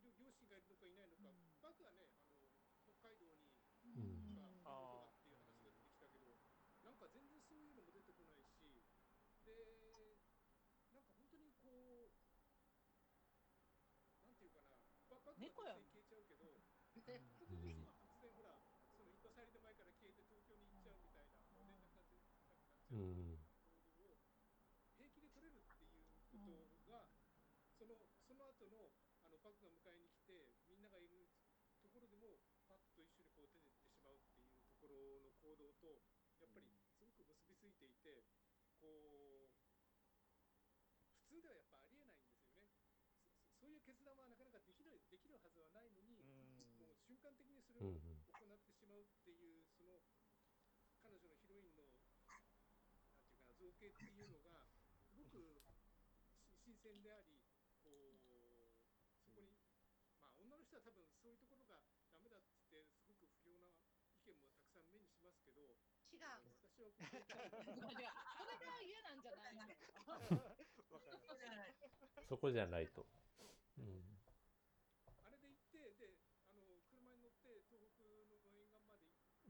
[0.00, 1.60] 両両親がいるのかいないのか、うん。
[1.60, 2.48] バクはねあの
[2.86, 3.52] 北海道に
[3.84, 4.34] うん。
[4.34, 6.38] があー妹だっていう話が出てきたけど、
[6.84, 8.84] なんか全然そういうのも出てこないし、
[9.44, 10.18] で、
[10.92, 12.16] なんか本当にこう、
[14.24, 14.76] なんていうかな、
[15.08, 15.80] ババック猫やん。
[15.80, 16.60] は消えちゃうけど、
[16.94, 17.46] 突然突
[18.20, 18.58] 然ほら、
[18.96, 24.18] そのインパサリで前から消えて東京に行っちゃうみたいな、連絡がなくなっちゃうみたいな行動を
[24.96, 27.06] 平気で取れるっていうことが、
[28.58, 28.90] 後の
[29.22, 31.30] あのバクが迎えに来てみんながいる
[31.78, 36.02] ところでもパッと一緒にこう出てってしまうっていうところの行動と
[36.42, 38.26] やっぱりすごく結びついていて
[38.82, 39.54] こう
[41.30, 42.66] 普通ではやっぱありえないんですよね。
[43.54, 46.18] そそういう決断はなかなかできるできるはずはないのに、
[46.80, 50.02] もう瞬間的にそれを行ってしまうっていう、その
[51.04, 54.64] 彼女のヒロインのなんていうかな造形っていうのが
[55.04, 55.60] すごく
[56.46, 57.42] し新鮮であり、
[57.82, 58.22] こう
[59.24, 59.52] そこに
[60.22, 61.80] まあ女の人は多分そういうところが
[62.12, 63.72] ダメだって言ってすごく不良な
[64.12, 65.72] 意見もたくさん目にしますけど、
[66.12, 66.20] 違う。
[66.44, 66.92] 私は。
[72.28, 73.06] そこじゃないと。
[73.78, 74.02] うん。
[75.24, 76.16] あれで行ってで
[76.48, 78.68] あの車に乗って東北の沿岸まで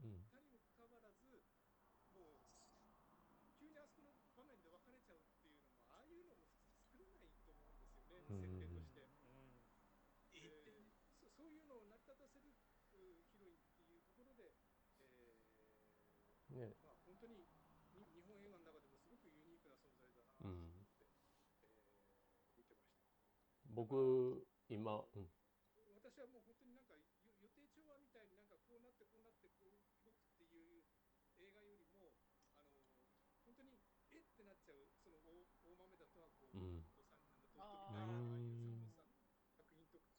[0.03, 1.43] うん行ったにもかかわらず
[2.13, 2.39] もう
[3.57, 9.07] 急にあそこの場面で別れちゃうっていうのもああいうのも普通作れないと思うんですよね、うん設定として。
[10.31, 10.85] えってで
[11.19, 12.53] そそういうのを成り立たせる
[12.93, 12.97] う
[13.31, 14.53] ヒロインっていうところで、
[14.99, 15.39] えー
[16.49, 16.75] ね。
[16.83, 17.47] まあ、本当に
[17.93, 21.07] に日本映画の中でもすごくユニークな存在だなと思うんって、
[21.61, 21.69] えー
[22.57, 22.99] 見てました。
[23.65, 25.29] 僕、今、うん。
[25.93, 27.01] 私はもう本当になんかよ
[27.39, 29.71] 予定調和みたいになんかこうなってこうなってこう
[30.03, 30.83] 動くっていう
[31.37, 32.13] 映画よりも
[32.57, 32.83] あの
[33.45, 33.79] 本当に
[34.11, 38.49] えってなっちゃうその大大豆田とはこう、うんお父さんなんだとあみたいなああいう
[38.83, 39.07] うん作
[39.55, 40.09] 作品とか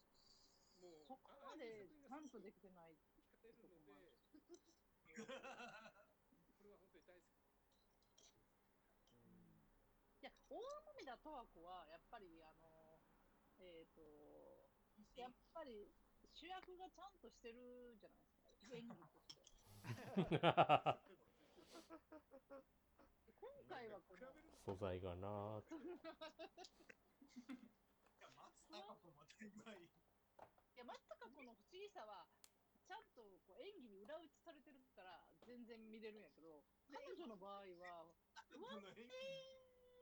[0.81, 4.13] もうそこまでちゃんとできてない惹かれるので、
[6.57, 7.41] これは本当に大好き。
[10.21, 12.99] いや大豆田十和子はやっぱりあの
[13.59, 14.03] えっ、と
[15.15, 15.95] やっぱり
[16.35, 18.51] 主役がちゃんとしてるじゃないですか。
[18.75, 19.39] 演技として。
[23.41, 24.27] 今回はこの
[24.65, 25.75] 素材がなーって。
[30.75, 32.27] いや、松か子の不思議さは
[32.91, 38.11] ちゃんとこう演技に裏打ちされてるから全然見れるんやけど彼女の場合は
[38.51, 39.07] 不安定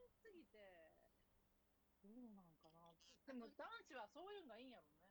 [0.09, 0.89] すぎて
[2.01, 2.97] どうなんかな
[3.29, 5.05] でも 男子はそういうのがいいんやろね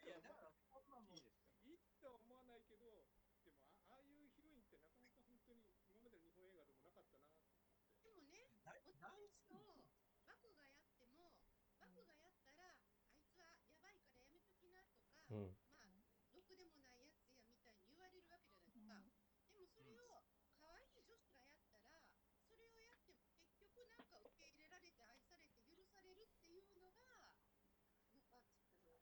[0.00, 3.04] いや、だから、こんなもんいいですかいいとは思わないけど、
[3.44, 7.52] でもあああいうヒロインってなかなか本当に今までの日本映画でもなかったなって。
[8.00, 8.80] でもね、男
[9.28, 9.76] 父と
[10.24, 11.36] バクがやっても、
[11.76, 15.56] バクがやったら、あいつはやばいからやめときなとか、うん。
[15.76, 19.36] まあ、ろくでもないやつやみたいに言われるわけじゃないですか。
[19.52, 20.24] でもそれを
[20.56, 22.00] 可愛い女子がやったら、
[22.48, 27.32] それをやっても結局なんか受け入れられて愛されて許されるっていうのが、
[28.12, 29.00] なんかちょっと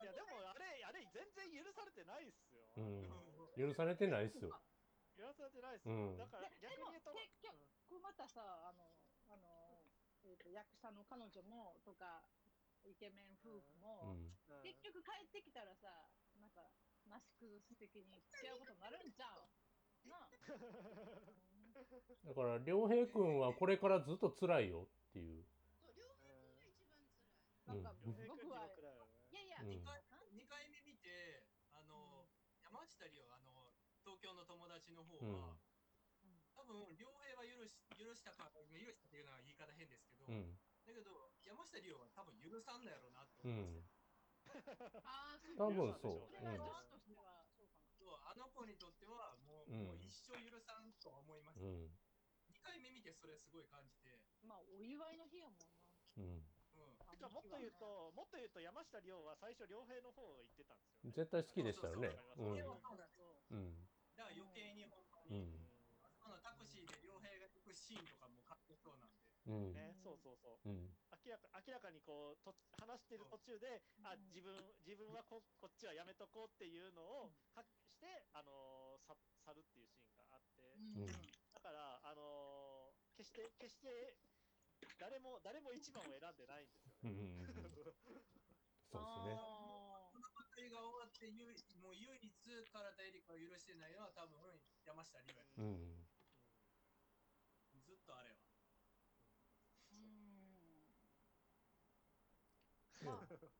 [0.00, 2.64] いやでもあれあれ全然許されてないっすよ。
[2.76, 3.04] うん。
[3.56, 4.50] 許されてないっすよ。
[5.16, 5.94] 許されてないっすよ。
[5.94, 7.28] うんだから逆に言うと、結
[7.88, 8.96] 局またさあの
[9.28, 9.84] あの、
[10.24, 12.24] えー、と役者の彼女もとか
[12.84, 14.32] イケメン夫婦うも、ん。
[14.48, 16.08] うん結局帰ってきたらさ
[16.40, 16.72] なんか
[17.06, 19.48] なし崩し的に付き合うことになるんちゃう
[20.08, 20.30] なあ
[22.24, 25.44] だから、良平くんはこれからずっと辛いよっていう。
[25.80, 27.06] そう両平君が一番辛い。
[27.06, 28.18] うんなんか僕
[28.50, 28.66] は
[29.30, 30.02] いやいや、うん2回
[30.34, 32.26] 二回目見て、あの、
[32.58, 33.70] 山下理央、あの、
[34.02, 35.54] 東京の友達の方は、
[36.54, 40.58] 多分、良平は許し許したか、許したっていうのは言い方変ですけど、うん。
[40.82, 44.02] だけど、山下理央は多分許さんだやろうなってう思うんですよ。
[44.50, 45.06] ん。
[45.06, 46.26] ああそう多分そう。
[48.30, 51.58] あの子にとってはもう,、うんもう一生許さんとは思います。
[51.58, 51.90] う二ん。
[52.54, 55.66] 2回目見てそれすごい感じて、まあお祝いの日やもんな
[56.18, 56.59] うん。
[57.20, 61.12] じゃあもっと言うと、もっと言うと山下理央は最初良平の方を言ってたんですよ、ね。
[61.12, 62.08] 絶対好きでしたよね。
[62.40, 63.44] うんそうそうそう。
[63.44, 63.76] そうなん。
[64.16, 65.68] だから余計にほんまに、うん。
[66.00, 69.72] あそこのタクシーで良平が行くシーンとかもかっこそうなんで、うん。
[69.76, 70.68] ね、そうそうそう。
[70.68, 70.96] うん。
[71.12, 81.12] 明らか明らかにこうと話してる途中で、あうん自分自分はここっちはやめとこうっていうのをはしてあのーさ去るっていうシーンがあって、うんうん
[81.52, 84.16] だからあのー決して決して
[84.98, 86.92] 誰も誰も一番を選んでないんですよね。
[87.02, 87.46] うん。
[88.90, 89.40] そうですね。
[89.42, 96.06] あこのばかりが終わって唯もう唯一唐田エリカを許してないのは多分山下理央や、うん。
[97.84, 98.36] ずっとあれは。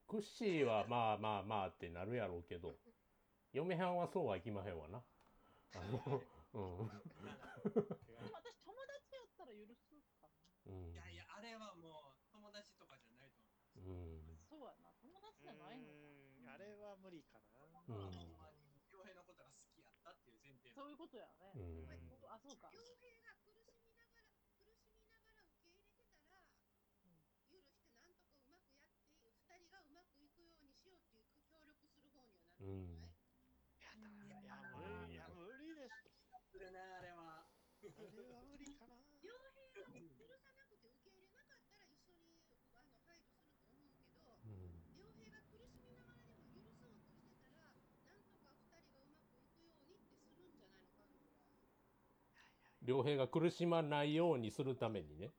[0.06, 2.74] クッシーはまあまあまあってなるやろうけど、
[3.52, 5.02] 嫁はんはそうはいきまへんわな。
[5.74, 6.90] あの、うん。
[8.06, 9.87] でも私友達やったら許す
[10.20, 10.28] か
[10.66, 10.94] うんい。
[10.94, 14.26] やいや、あれはもう友達とかじゃないと思うん。
[14.26, 15.94] なそうやな友達じゃないのか
[16.38, 17.38] うんあれは無理か
[17.72, 17.80] な。
[17.90, 17.98] うんう。
[17.98, 21.87] ほんまに良平のことが好きやったっていう前提そういうことやね、うん。
[22.29, 25.42] あそうか両平が苦しみながら、
[27.48, 27.62] 苦
[31.74, 32.24] しみな
[32.61, 33.11] うん
[33.79, 36.05] いや、いや無理、いや、無理です。
[36.50, 37.46] するな、あれは。
[37.96, 38.94] あれは無理かな。
[39.20, 39.85] 両兵が
[40.16, 42.37] 許さなくて受け入れなかったら一緒に
[42.72, 47.72] あの排除すると思うけど、うん両兵が苦しみながらでも許そうとしてたら、
[48.05, 51.31] なんとか二人がうまくいくようにってするんじゃないのかぐらい。
[52.90, 55.31] 良平が苦しまないようにするためにね。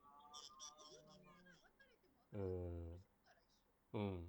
[2.34, 3.02] うん。
[3.94, 4.28] うん。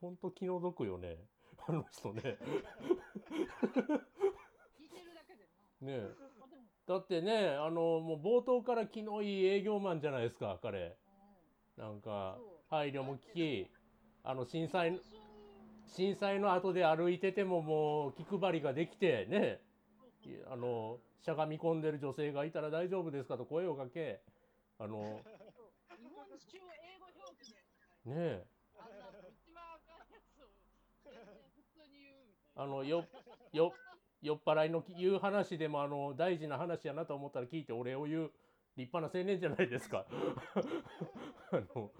[0.00, 1.18] ほんと気の毒よね。
[1.66, 2.38] あの人ね。
[5.82, 6.00] ね
[6.86, 10.96] だってねあのもう冒頭から気のいい営業マンじゃないですか彼。
[11.76, 12.38] なんか
[12.70, 13.70] 配慮も聞き
[14.24, 14.98] あの震災
[15.94, 19.60] 震災の後で歩いててももう気配りができてね。
[19.62, 19.67] い
[20.50, 24.20] あのしゃがみ込んでる女性がいたら大丈夫ですかと声をかけ
[24.78, 25.20] あの
[26.00, 27.58] 日本中英語表記で、
[28.04, 28.46] ねえ
[28.78, 30.48] あんな一番あかんやつを
[31.04, 31.10] 普
[31.74, 32.62] 通に言うみたいな。
[32.62, 33.04] あのよ
[33.52, 33.74] よ
[34.22, 38.32] 酔っ払いの言う話でもあの大事な話やなと思ったら聞いてお礼を言う
[38.76, 40.06] 立派な青年じゃないですか。
[41.52, 41.92] あの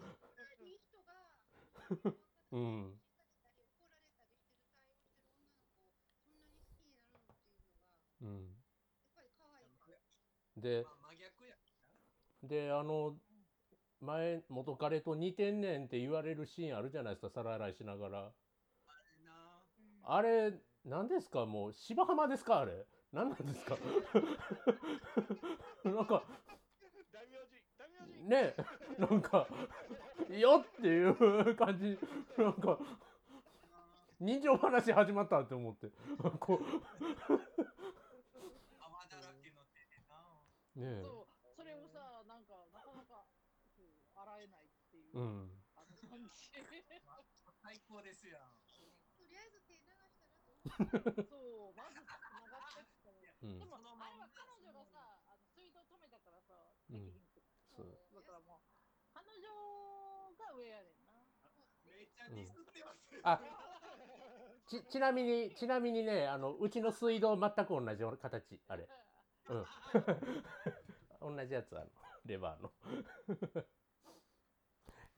[2.53, 2.99] うん
[3.41, 7.79] 怒られたりしてる対応してる女の子をそんなに好きになるのっていうのが、
[8.21, 8.57] うん、
[8.99, 9.99] やっぱり可愛いから。
[10.61, 11.57] でまあ、真逆や。
[12.43, 13.17] であの
[14.01, 18.33] 前元彼と似てんねんって言われるシーンあるじゃないですか皿洗いしながら。
[20.05, 21.47] あれ何ですか？
[21.47, 22.61] もう芝浜ですか？
[22.61, 22.87] あれ。
[23.13, 23.77] 何なんですか？
[25.85, 26.23] なんか。
[28.29, 28.55] ね
[28.99, 29.47] なんか
[30.29, 31.99] よっていう感じ。
[32.37, 32.79] なんか
[34.21, 35.89] 人情話始まったって思って。
[36.41, 36.61] こ
[38.79, 40.17] 泡だらけの手でな。
[40.68, 43.27] うねそう、それをさ、なんか、なかなか、
[43.75, 46.51] そう洗えないっていう、うんあの感じ。
[47.59, 48.55] 最高ですやん。
[49.19, 51.27] とりあえず手流したら。
[51.27, 53.19] そう、まず繋がってきたら。
[53.43, 56.55] うんでも、あれは彼女がさ、あの水道止めたからさ、
[56.91, 61.13] うんできひんってそうだからもう、彼女が上やねんな。
[61.85, 63.21] めっちゃディスってますよ。
[63.25, 63.41] あ
[64.69, 68.87] ちちなみにちなみにねあのうちの水道全く同じ形あれ
[69.49, 71.35] うん。
[71.37, 71.91] 同じやつあの
[72.25, 72.73] レバーの。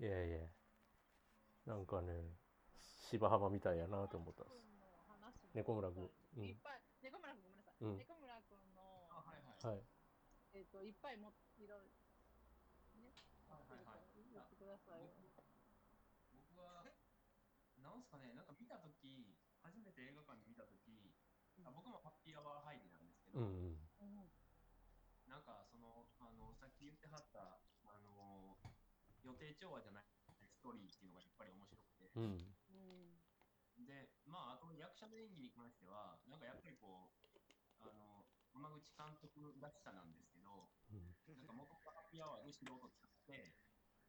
[0.00, 0.48] いやいや。
[1.66, 2.38] なんかね
[3.10, 4.70] 芝浜みたいやなと思ったんです。
[5.54, 6.10] 猫村君。
[6.38, 6.46] うん。
[6.46, 7.76] いっぱい、猫村君ごめんなさい。
[7.82, 7.98] うん。
[7.98, 9.66] 猫村君の、あはいはい。
[9.66, 9.82] はい。
[10.54, 11.94] えっ、と、いっぱいも、いろいろ、
[13.02, 13.10] ね、
[13.50, 14.06] はいはいはい。
[14.14, 15.10] 言ってくださいよ。
[16.30, 16.86] 僕は、
[17.82, 21.10] なんすかね、なんか見たとき、初めて映画館で見たとき、
[21.66, 23.90] あ僕もハッピーアワー入りなんですけど、うんうん
[25.30, 28.58] なんかその、あの、さっき言ってはった、あの、
[29.22, 30.04] 予定調和じゃない
[30.52, 32.44] ストーリーっていうのがやっぱり面白くて、うん。
[32.68, 32.76] う
[33.80, 33.88] ん。
[33.88, 41.16] で、まあ、あと役者の演技に関しては、なんかやっぱりこう、あの、山口監督らしさなんですけど、うん。
[41.24, 43.56] なんか元々ハッピーアワーで素人使って、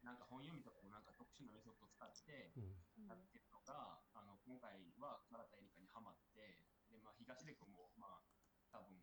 [0.04, 3.08] なんか本読みとかもなんか特殊なメソッドを使ってうん。
[3.08, 8.22] やってるのが、あの今回は唐田エリカにはまって、で、まあ、東出君も、まあ、
[8.68, 9.00] 多分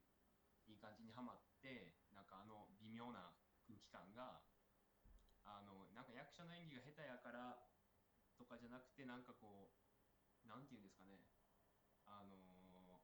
[0.68, 3.34] いい感じにはまって、なんかあの微妙な
[3.66, 4.44] 空気感が、
[6.00, 7.60] なんか役者の演技が下手やから
[8.38, 9.76] とかじゃなくて、なんかこ
[10.46, 11.28] う、なんていうんですかね、
[12.06, 13.04] あの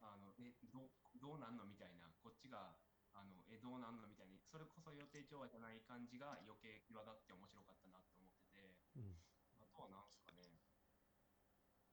[0.00, 2.76] あの、え、どう、どうなんのみたいな、こっちが、
[3.12, 9.18] あの、え、どうなんのみたいに、それこそ予定調和じゃない感じが余計際立って面白かったなって思ってて、うん。
[9.60, 10.62] あとはなんすかね、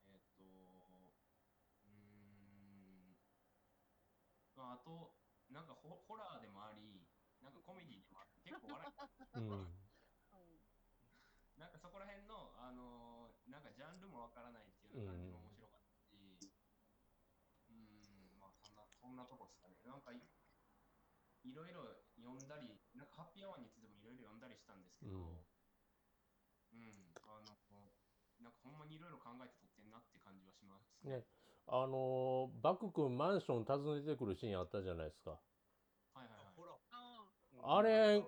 [0.05, 3.17] えーっと、うーん、
[4.55, 5.11] まあ、あと、
[5.49, 7.07] なんかホホラーでもあり、
[7.41, 8.14] なんかコメディでも
[8.45, 9.09] 結構笑った。
[9.33, 9.67] うん
[11.57, 16.17] なんかそこら辺の、あのーなんかジャンルもわからないっていう感じも面白かったし、
[17.69, 19.77] うーん、まあそんな、そんなとこですかね。
[19.85, 20.19] なんかい、
[21.43, 25.15] いろいろ読んだり、なんかハッピーアワーについてもいろいろ読んだりしたんですけど、
[26.73, 27.57] ううんん、あの、
[28.39, 31.17] なんかほんまにいろいろ考えて撮ってんなって感じはしますね。
[31.19, 31.25] ね
[31.67, 35.39] あのーバク君マンション訪ねてくるシーンあったじゃないですか
[37.67, 38.23] ああれ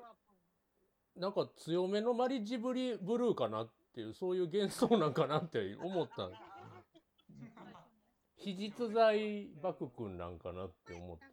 [1.15, 6.29] なんか強めのマリジブリブルーかなっていうそういう幻想なんかなって思った。
[8.37, 11.25] 非実在バク君なんかなって思って。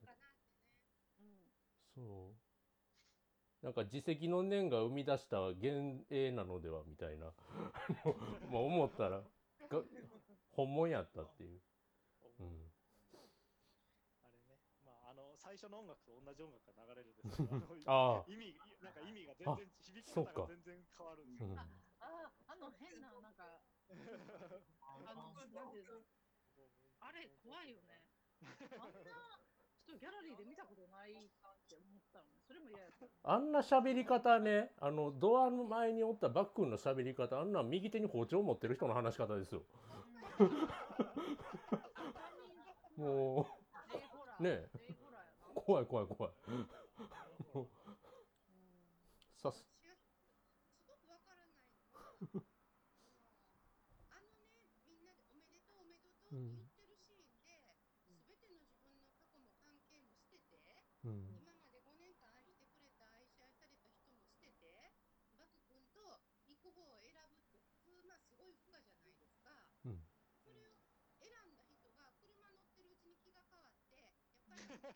[1.95, 2.33] そ
[3.63, 3.65] う。
[3.65, 7.33] なんか自責の念が生み出した幻影なのではみたいな。
[8.51, 9.23] まあ思ったら
[9.69, 9.83] が
[10.53, 11.61] 本物やったっていう、
[12.41, 12.73] うん、
[15.55, 17.55] 最初の音楽と同じ音楽が流れるんですけど
[18.27, 21.55] 意味なんか意味が全然響き方が全然変わるんですよ。
[22.03, 23.63] あああの変ななんかあ
[25.15, 26.03] のなんていうの
[27.07, 28.03] あれ怖いよね。
[28.83, 29.07] あんな
[29.87, 31.23] とギャラリーで見たことないっ
[31.71, 32.91] て思ったのそれも嫌や
[33.23, 39.63] あんな喋り方ねあのドアの前におったバックンの喋り方あんな右手に包丁持ってる人の話し方ですよ。
[42.99, 43.47] も
[44.41, 44.43] う。
[44.43, 44.69] ねえ。
[45.65, 46.33] 怖い怖い怖い。
[49.43, 49.67] さす、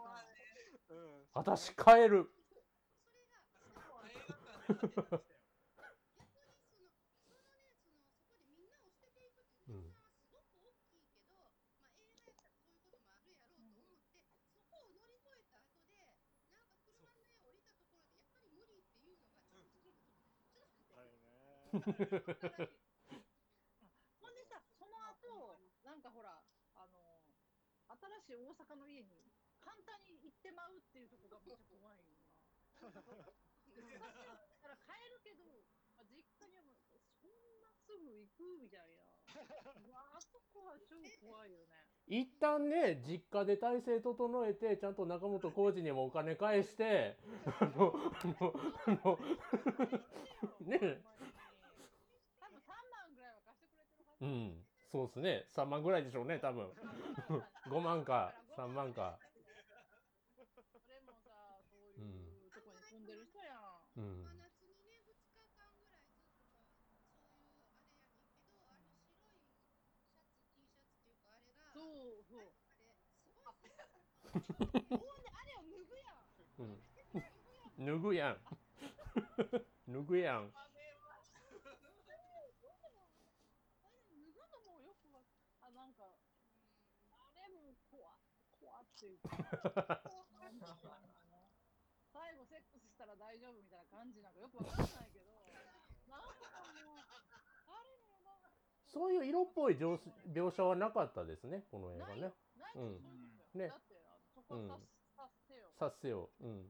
[13.71, 13.81] 上
[16.91, 17.51] 降りたところで
[18.13, 21.71] やっぱり無理っていうのがちょっとちょっとちょっとはいね。
[24.21, 26.41] ほんでさ、その後、なんかほら、
[26.75, 27.21] あの、
[28.33, 29.29] 新しい大阪の家に
[29.61, 32.33] 簡単に行ってまうっていうところがめっちゃ怖いよな。
[33.77, 35.45] 昔だったら帰るけど、
[35.93, 36.65] まあ、実家には
[37.21, 39.05] そんなすぐ行くみたいな。
[39.85, 41.77] うわあそこは超怖いよね。
[42.09, 47.17] 一旦ね、実家で体制整えて、ちゃんと中本浩二にもお金返して、
[47.61, 49.19] あの、あの、
[50.65, 51.01] ね え
[52.39, 54.25] 多分3万ぐらいは貸してくれてるはず。
[54.25, 55.45] うん、そうですね。
[55.49, 56.69] 3万ぐらいでしょうね、多分。
[57.65, 59.17] 5万か3万か。
[60.37, 60.45] そ
[60.85, 61.33] れもさ、
[61.65, 61.73] そ
[62.05, 62.13] うい
[62.45, 63.81] うとこに住んでる人やん。
[63.97, 64.29] うん真。
[64.37, 66.61] 夏にね2日間ぐらいずっとま
[67.09, 68.21] あそういうあれやねんけど
[68.61, 68.85] あの
[69.17, 69.73] 白いシャ
[70.21, 71.89] ツ T シャツっていうかあれがそう。
[72.21, 72.45] あれすごい
[74.93, 76.21] ほんであれを脱ぐやん。
[76.59, 76.77] うん。
[77.85, 78.37] 脱ぐやん。
[79.89, 80.51] 脱ぐやん。
[80.53, 80.69] あ
[83.89, 85.21] れ脱ぐのもよくわ
[85.61, 86.05] あなんか
[87.09, 88.09] あれも怖
[88.59, 89.19] 怖っていう
[92.13, 95.27] 最後セックスしたら大丈夫みたいな感じなんかよくわかんないけど。
[96.07, 97.03] なんかもう
[97.67, 98.39] あれもな。
[98.87, 102.15] そういう色っぽい描写描写はなかったですね、この映画ね。
[102.15, 102.31] ないよ。
[102.55, 103.11] ないういうこ
[103.51, 103.67] とよ、ね。
[103.67, 104.79] だってあのそこは
[105.17, 105.67] さ,、させよ。
[105.77, 106.29] させよ。
[106.39, 106.69] うん。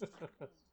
[0.00, 0.63] バック君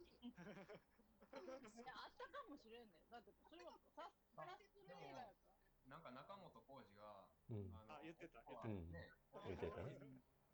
[7.52, 7.76] うん。
[7.92, 8.68] あ言ってた言ってた。
[8.68, 8.92] うん。
[8.92, 9.12] ね、
[9.46, 10.00] 言ってたね。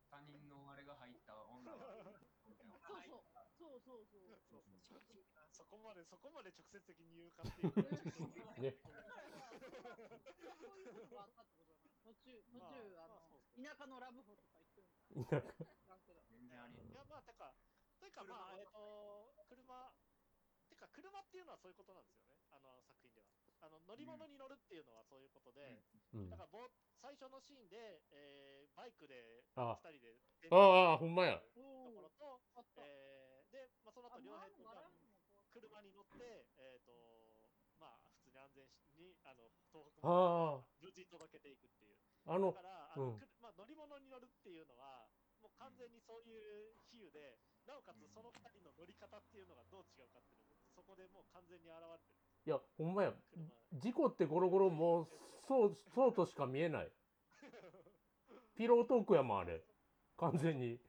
[0.09, 1.93] 他人のあれが入った女が、
[2.87, 3.23] そうそう。
[3.57, 4.37] そうそうそう。
[5.51, 7.73] そこまでそこまで直接的に言うかっていう。
[8.61, 8.77] ね。
[8.81, 10.05] だからさ
[10.57, 11.97] そういうことがあったってことだな。
[12.01, 13.21] 途中途中、まあの
[13.57, 15.41] 田舎のラブホとか行ってるんだ
[16.29, 17.51] 全然ありいやまあてか
[17.99, 19.91] というかまあえっ、と車
[20.69, 22.37] てか車っていうのはそういうことなんですよね。
[22.53, 25.83] あの作品ではあの乗り物に乗るっていうのはそういうことで、
[26.13, 26.33] うん。
[26.33, 26.69] あだからぼ
[27.01, 29.73] 最初のシーンで、えーバイクであ。
[29.81, 30.13] 2人で
[30.53, 31.41] ああ、ほんまや。
[31.41, 32.41] ところと、
[32.77, 34.85] えーで、まあ、その後両兵とが
[35.49, 36.93] 車に乗って、えっ、と
[37.79, 38.67] まあ普通に安全
[38.99, 40.65] にあの東北ああ。
[40.77, 41.97] 無事に届けていくっていう。
[42.27, 43.27] あのだか、らあの、うん。
[43.41, 45.07] まあ、乗り物に乗るっていうのは
[45.41, 53.11] もう完全にそういう比喩でなおかつその2人の乗り方っていうのがどう違うかっていうのがそこでもう完全に現れてるいや、ほんまや。
[53.33, 55.07] 車事故ってゴロゴロもう、
[55.41, 56.91] そう、そうとしか見えない。
[58.55, 59.65] ピロートークやもん、あれ。
[60.17, 60.79] 完全に。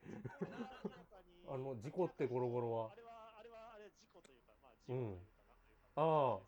[1.49, 6.39] あの事故ってゴロゴロはあれはあれはあれ事故というかまあ事故というかなんというか、ああ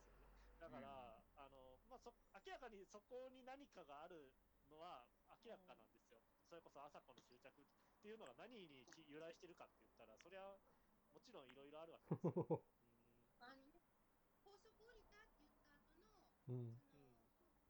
[0.61, 2.13] だから、あのまあそ
[2.45, 4.29] 明らかにそこに何かがある
[4.69, 5.09] のは
[5.43, 7.65] 明らかなんですよ、それこそ朝子の執着っ
[8.01, 10.57] ていうのが何に由来してるかって言ったらそれは
[11.13, 12.61] もちろんいろいろあるわけですよ、 うん
[13.41, 13.81] あのね、
[14.45, 16.75] 高速降りたって言った後の、うん。
[16.83, 17.07] その、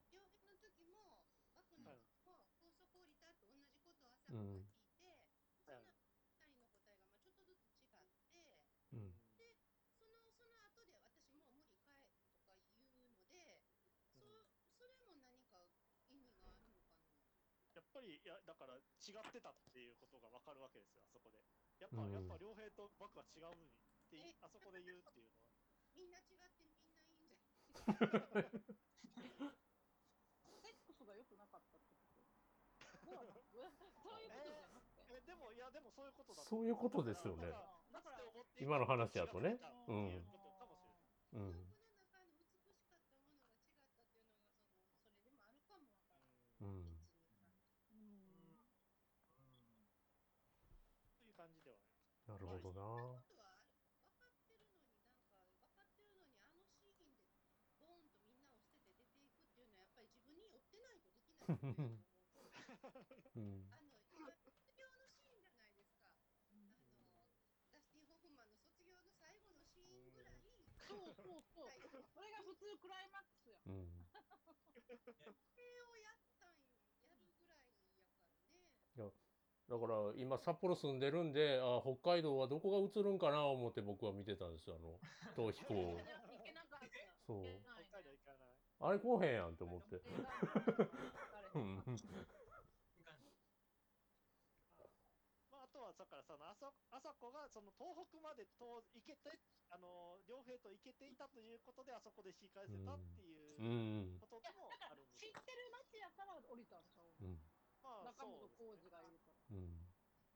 [0.09, 1.21] 両兵の時も、
[1.53, 5.21] バクのも、高速降りたと同じことを朝子が聞いて、その
[5.53, 5.93] 二人の
[6.25, 8.03] 答えがまちょっとずつ違っ
[8.33, 9.13] て、うん。
[9.95, 12.57] そのその後で私も無理かえとか
[12.97, 13.61] 言うので、
[14.17, 15.67] そそれも何か
[16.09, 17.05] 意味があるのかな。
[17.73, 21.39] やっぱりいやだから違ってたっていうことが分かるわけですよあそこで
[21.79, 22.11] やっぱ、うん。
[22.11, 23.71] やっぱ両兵とバクは違うのにっ
[24.09, 25.41] てあそこで言うっていうのは
[25.95, 26.09] みん。
[26.09, 26.63] な違て
[27.19, 28.05] みんないいんじゃないセ
[30.69, 32.11] ックスが良くなかったってこと。
[33.01, 34.39] そういうことじゃ
[34.69, 37.51] なくてえでもいやでもそういうことだとそういうことですよね
[38.59, 39.51] 今の話やとね。
[39.51, 39.91] うことかもしれない。
[39.91, 43.99] うん僕の中の美しかったものが違ったっていうのがその
[45.19, 46.35] それでもあるかもわからない。
[46.61, 47.95] うん一二三う
[50.55, 50.67] ん
[51.21, 52.27] という感じではあります。
[52.27, 52.81] なるほどな
[53.11, 53.67] ことはある
[54.03, 54.93] 分かってるのに
[55.41, 57.25] なんか分かってるのにあのシーンで
[57.81, 61.40] ボーンとみんなを捨てて出ていくっていうのはやっぱり自分に寄ってないとできないと思
[63.35, 63.39] う。
[63.39, 63.65] ん。
[63.71, 66.11] あの今卒業のシーンじゃないですか。
[66.51, 66.75] あの
[67.71, 70.35] ダスティン・ホフマンの卒業の最後のシーンぐらい。
[70.87, 72.03] そうそうそう。
[72.13, 73.61] それが普通クライマックスや。
[73.67, 73.89] うん。
[75.15, 76.55] それをやったん。
[76.99, 77.95] やるぐらいやから
[78.51, 78.67] ね。
[79.69, 80.99] だから今札幌住ん。
[80.99, 81.31] でるん。
[81.31, 83.19] であ北海道はどこが映るん。
[83.19, 84.53] かな思って僕は見てたん。
[84.53, 84.99] ですよあの
[85.37, 85.97] 逃避行
[86.35, 86.97] いけなかった。
[87.25, 88.55] そういけない行かない。
[88.81, 89.35] あれ来へん。
[89.35, 89.55] やん。
[89.55, 90.01] と思って
[95.51, 99.35] まあ、あとはだからそのあさあさこがその東北までと行けて
[99.69, 107.43] あの両兵と行けていたということであそこで引き返せたっていううんことでもあるんです知ってる街やから降りたんちゃううん
[107.83, 109.43] まあ中本浩二がいるから。
[109.51, 109.91] うん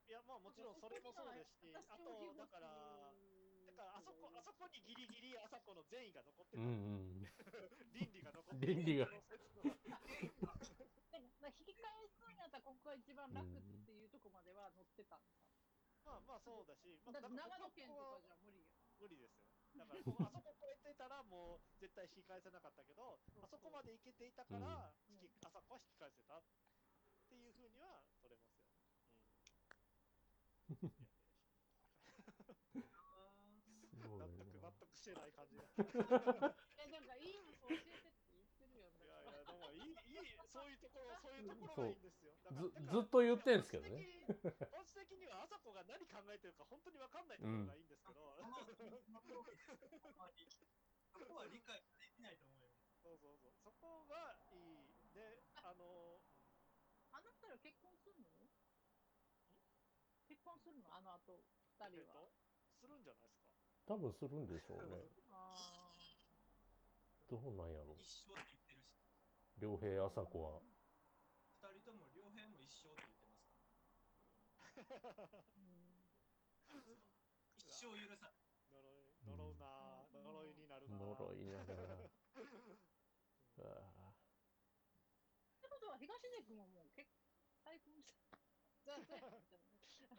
[0.07, 3.09] いやまあもちろんそれもそうですしあとだから
[3.65, 6.71] だからあそこあそこにギリギリあさこの善意が残ってた、うんう
[7.25, 7.25] ん
[7.89, 9.23] 倫理が残って倫理がでも
[11.41, 15.33] まあ引き返すんやったらここが一番楽っていうとこまでは乗ってたんだ。
[16.05, 18.77] まあまあそうだし、まあ、だ長野県とかじゃ無理やん。
[19.01, 19.49] 無理ですよ。
[19.75, 26.43] だからこう あそこ越えてたらもう絶対引き返せなかったけどあそこまで行けていたから、引きあそこは引き返せたっ
[27.27, 28.65] ていうふうには取れますよ。
[32.73, 32.83] ね、
[33.89, 35.57] すごいな納得納得してない感じ。
[35.57, 35.65] だ
[36.77, 38.93] え、なんかいい嘘教えてって言ってるやん。
[39.01, 44.05] いやいやでもいいいいそういうところそういうところがいいんですよだからずずっと言ってんすけどね
[44.71, 48.35] 本質的にはあさこが何考えてるか本当に分かんないところがいいんですけど、
[51.11, 52.73] そこは理解できないと思うよ。
[53.03, 56.19] そうそうそうそこがいいであの
[57.11, 58.25] あなたら結婚するの
[60.27, 61.43] 結婚するのあの後、
[61.77, 62.29] 二人は。
[62.85, 63.57] するんじゃないですか
[63.87, 65.89] 多分するんでしょうねあ
[67.29, 68.93] どうなんやろ一生って言ってるし、
[69.57, 70.61] 良平朝子は
[72.75, 73.55] 生って言ってますか？
[74.75, 74.75] ら。
[77.55, 78.39] 一生許さない。
[78.69, 81.97] 呪い呪うなぁ呪いになるなぁ呪いながらあ
[85.57, 87.19] ってことは、東出君はもう結構、
[87.63, 88.21] 再婚した。
[88.83, 89.19] 東出
[89.59, 90.09] 君は違う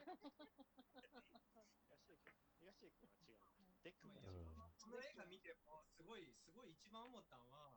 [3.82, 4.46] デックも違う、
[4.80, 7.76] この映画見ても、すごい、すごい一番思ったのは、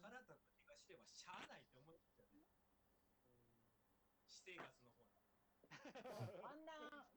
[0.00, 2.17] 唐田と東出はしゃあないって思ったよね。
[4.38, 5.18] 私生活の方に。
[6.46, 7.10] あんな、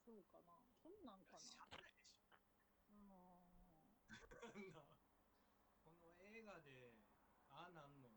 [0.00, 0.56] そうかな。
[0.80, 1.44] そんなんかな。
[1.44, 2.24] しゃあないでしょ。
[2.88, 4.80] うんな
[5.84, 6.96] この映画で、
[7.50, 8.08] ああなんの、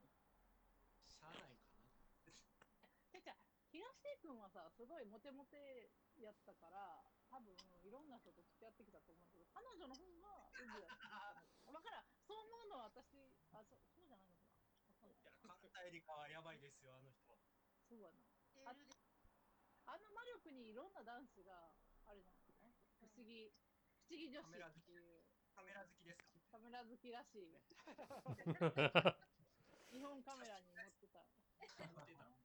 [1.03, 2.32] しゃあないかなって。
[3.11, 3.36] てか、
[3.68, 7.51] 東出君はさ、すごいモテモテやったから、多分
[7.84, 11.43] いろんな人と付き合ってきたと思うけど、彼女の方がウブやった。
[11.70, 12.05] わからん。
[12.24, 13.11] そう思うのは私、
[13.51, 14.55] あ、そそうじゃないのかな。
[14.88, 17.34] いいや、唐田エリカはやばいですよ、あの人は。
[17.88, 18.19] そうやな。
[18.65, 18.73] あ
[19.86, 21.71] あの魔力にいろんなダンスが
[22.05, 22.73] あるじゃないですかね。
[22.99, 23.53] 不思議、
[23.97, 25.21] 不思議女子っていう
[25.53, 26.33] カメラ好きですか？
[26.51, 27.59] カメラ好きらしい。
[29.91, 31.23] 日本カメラに載ってた。
[31.59, 31.67] 持
[32.01, 32.36] ってた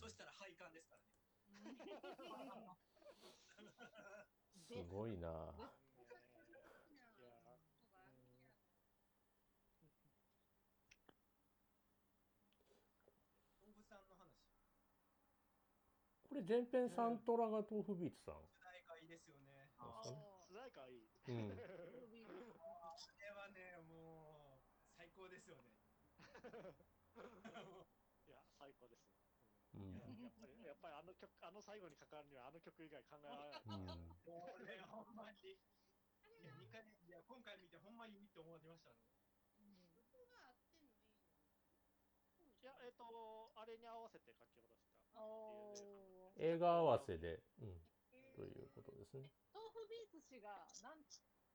[0.00, 1.10] そしたら配管ですからね。
[4.66, 5.52] すごいな
[13.60, 14.32] 豆腐さんの話。
[16.30, 18.38] これ全編サントラが豆腐ビーツさん？
[18.46, 19.66] 主題歌いいですよね。
[20.46, 21.10] 主題歌いい。
[21.26, 21.50] うん。
[21.58, 25.74] あれはね、もう、最高ですよね。
[28.22, 29.02] いや最高です、
[29.74, 29.90] うん。
[29.90, 33.86] いややっぱりやっぱりあの曲あの最後にかかるにはあの曲以外考えられない、うん。
[34.24, 35.58] もうね、ほんまに。
[36.38, 39.00] いや、二回、いや、今回見てほんまに見て思いましたね。
[42.62, 46.09] いやえっ、とあれに合わせて書き下ろしたお
[46.40, 47.76] 映画合わせで、うん、
[48.32, 49.28] ということですね。
[49.52, 51.04] 豆腐ビーツ氏がなん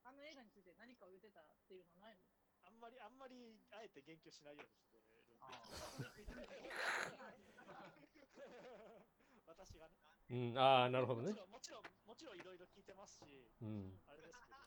[0.06, 2.22] あの映画について何かを言ってたっていうのはないの？
[2.62, 5.18] あんまりあんまりあえて言及しないようにしてるんで。
[9.46, 9.94] 私がね。
[10.30, 11.32] うんああなるほどね。
[11.34, 13.98] もちろんもちろんもちろんいろいろ聞いてますし、うん。
[14.06, 14.62] あれですけど。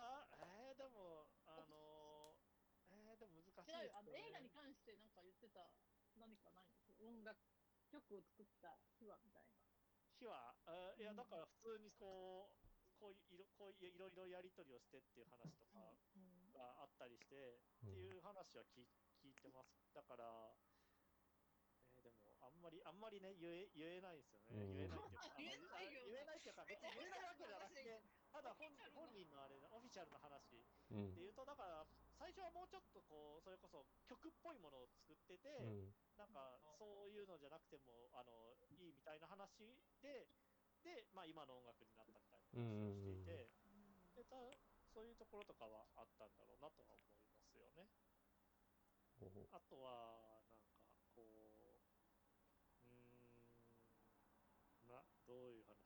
[0.00, 2.34] あえー、でもあの
[2.88, 3.92] えー、でも難しいです違うよ。
[3.96, 5.68] あの映画に関して何か言ってた
[6.16, 7.36] 何かないんですよ音楽
[7.90, 9.60] 曲を作った秘話みたいな。
[10.20, 12.70] 日は、あいやだから普通にこう
[13.00, 15.80] こういういろこういういろいろやり取りをしてっていう話とか
[16.52, 19.72] があったりして、っていう話は聞い聞いてます。
[19.96, 20.28] だから、
[21.96, 24.52] えーでも、あんまり、あんまりね、言え、言えないですよね。
[24.52, 24.76] うん。
[24.76, 26.04] 言えないっていうか、あの 言えないよ。
[26.04, 31.10] 言えないっていうか、別に言えないわけじゃなくて、ただ本本人のあれ、オフィシャルな話うん。
[31.10, 31.86] っていうと、だから、
[32.18, 35.94] 最初はもうちょっとこう、それこそ曲っぽいものを作ってて、うん。
[36.18, 40.26] なんか、そういうのじゃなくても、あの、いいみたいな話で、
[40.82, 43.50] で、まあ今の音楽になったみたいな話をしていて、
[44.16, 44.36] でた
[44.90, 47.86] そういうところとかはあったんだろうなとは思いますよね。
[49.52, 50.72] あとは、なんか、
[51.14, 51.70] こう、
[52.82, 52.94] うー
[54.86, 55.79] ん、な、どういう話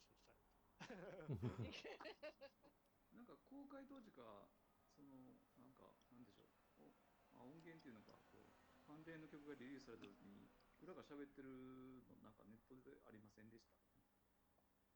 [3.12, 4.48] なんか公開当時か、
[4.94, 6.94] その、なんか、なんでしょう、お
[7.32, 13.64] まあ、音源っていうのか、こう、関連の曲がリリースされた時に、裏が喋ってるの、なんかネットでありませんでし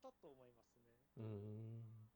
[0.01, 0.09] た？
[0.09, 0.79] だと思いますね。
[1.17, 2.09] うん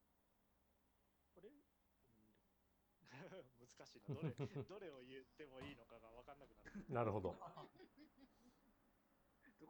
[1.35, 4.11] これ、う ん難しいな。
[4.13, 4.35] どれ、
[4.69, 6.73] どれを言ってもいいのかが分かんなくなる。
[6.89, 7.39] なるほど。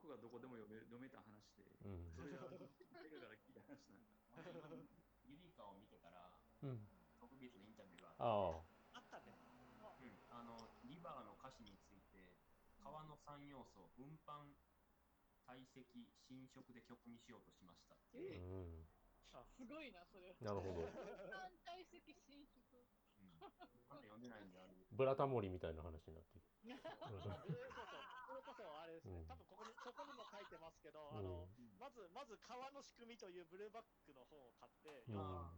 [0.03, 2.11] どこがどこでも読め読めた話で、うん。
[2.19, 4.35] それは映画から聞いた話なんか。
[5.31, 6.27] ユリカを見てたら、
[6.67, 6.83] うん。
[7.23, 8.67] 特別なインタビューがあって、
[8.99, 9.39] あったね。
[10.03, 12.19] うん、あのリバーの歌詞について
[12.83, 14.51] 川の3要素運搬
[15.47, 15.87] 堆積
[16.27, 18.83] 侵食で曲にしようとしましたっていう、うん。
[19.55, 20.35] すごいな、それ。
[20.43, 20.91] なるほど。
[21.31, 22.67] 反対席伸縮。
[23.93, 26.69] まだ読んでないんであるブラタモリみたいな話になってるそ
[28.93, 29.27] ですね、うん。
[29.27, 31.19] 多分ここに、そこにも書いてますけど、うん。
[31.19, 31.49] あの、
[31.81, 35.17] まず、まず川の仕組みというブルーバックの本を買って、うん。
[35.17, 35.53] ま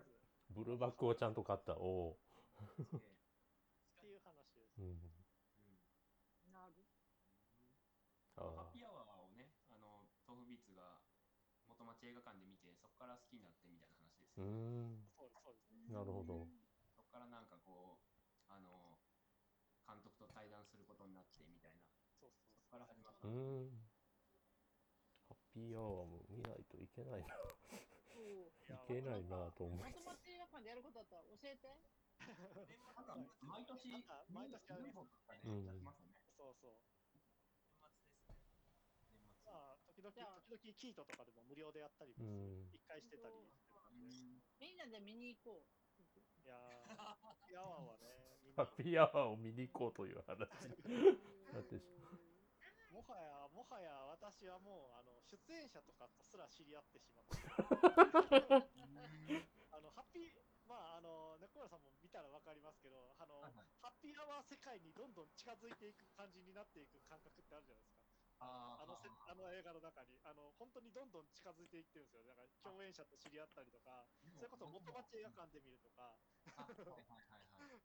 [0.00, 0.10] ず、
[0.50, 1.76] ブルーバックをちゃんと買った。
[1.78, 2.18] おおっ
[4.00, 4.78] ていう話です。
[4.78, 5.00] うん。
[6.52, 6.84] なる。
[8.36, 10.98] あハッピーアワーをねあの豆腐ビーツが
[11.70, 15.06] 元町映画館で見てそこから好きになってみたいな話ですん。
[15.14, 15.70] そうです、そうです。
[15.86, 16.50] なるほど
[16.98, 18.98] そこからなんかこうあの
[19.86, 21.86] 監督と対談することになってみたいな
[22.18, 23.70] そうそうそこから始まった、うん。
[25.28, 27.34] ハッピーアワーも見ないといけないな。
[27.34, 31.80] いけないなと思う元町映画館でやることだったら教えて。
[32.94, 33.90] なんか毎年
[34.28, 35.40] 毎年ある年本とね、
[36.36, 36.76] そうそう。
[37.40, 38.40] 年末ですね。
[39.02, 40.14] 年末まあ、時々、
[40.48, 42.72] 時々キートとかでも無料でやったりうもん。
[42.72, 43.34] 一回してたり。
[44.58, 45.66] みんなで見に行こ
[46.44, 50.38] いやー、ハッピーアワーはね、ハッピーアワーを見に行こうという話。
[50.38, 51.84] だってし
[52.94, 57.42] もはや、もはや私はもう、あの、出演者とかとすら知り合ってしまって。
[59.74, 68.04] あの、ハッピー、まあ、あの、猫村さんも見たらわかりますけど、あの、はいはいハッピーアワー世界にどんどん近づいていく感じになっていく感覚ってあるじゃないですか。
[68.38, 72.22] ああのせあの映画の中に、あの、本当にどんどん近づいていってるんですよ。
[72.30, 74.06] だから、共演者と知り合ったりとか、
[74.38, 76.14] それこそ元町映画館で見るとか、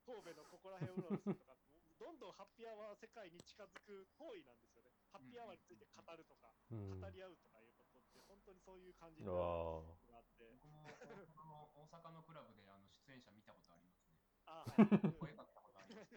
[0.06, 1.56] 神戸のここら辺うろうろするとか、
[2.00, 4.89] どんどんハッピーアワー世界に近づく行為なんですよね。
[5.12, 14.20] ハッピーアワーについて語るとか、うん語り合うとかいうことって、本当にそういう感じがあって、僕も大阪の大阪のクラブであの出演者見たことありますね。
[14.46, 16.14] あはい声かけたことあります。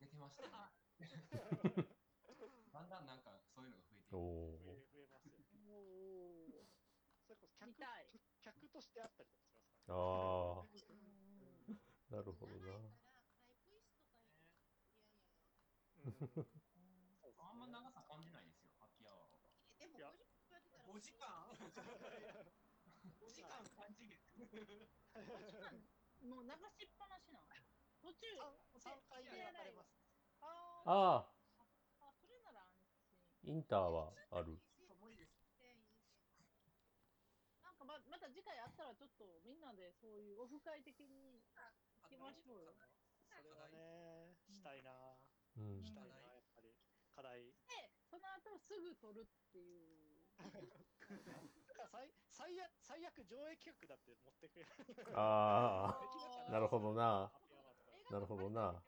[0.00, 0.56] 出てましたよね。
[2.72, 4.12] だんだんなんかそういうのが増えて
[4.64, 5.44] 増え増えますよ。
[5.62, 5.70] う。
[5.70, 5.78] お
[6.46, 6.66] お。
[7.26, 8.10] それこそ客見たい。
[8.40, 10.06] 客としてあったりとかしますから、ね。
[10.08, 10.64] ああ
[12.10, 12.72] なるほどな
[16.02, 19.38] うんそうあんま長さ感じないですよ、ハッピーアワーは。
[19.78, 20.12] でもいや
[20.84, 21.50] 5時間
[23.18, 24.18] ?5 時間感じる。
[26.22, 26.44] もう。
[26.44, 27.46] 流しっぱなしなの。
[28.00, 28.26] 途中。
[28.78, 29.90] 3回で分かれます。
[30.40, 31.26] あーああ
[32.00, 32.72] あ、それなら安
[33.42, 34.58] 心インターはある。
[37.62, 40.20] なんかままた次回あったらちょっとみんなでそう。
[40.22, 40.40] いう。
[40.40, 41.42] オフ会的に
[42.02, 42.64] 行きましょう。
[42.64, 42.74] よ。
[43.28, 45.18] それはね、したいな、
[45.56, 45.60] う。
[45.60, 46.72] んしたいな、やっぱり。
[47.14, 47.52] 課題。
[47.68, 50.26] で、その後すぐ撮るっていう。
[51.66, 54.70] だから最最悪最悪上映企画だって持ってくれる。
[55.14, 55.96] あ
[56.48, 57.30] あなるほどな
[58.10, 58.82] なるほどな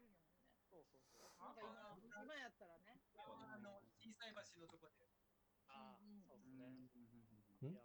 [0.69, 1.31] そうそうそう。
[1.39, 3.01] なんか今今やったらね。
[3.17, 5.07] あの、小さい橋のとこで。
[5.69, 6.69] ああ、そうですね。
[6.69, 7.85] んハッピーア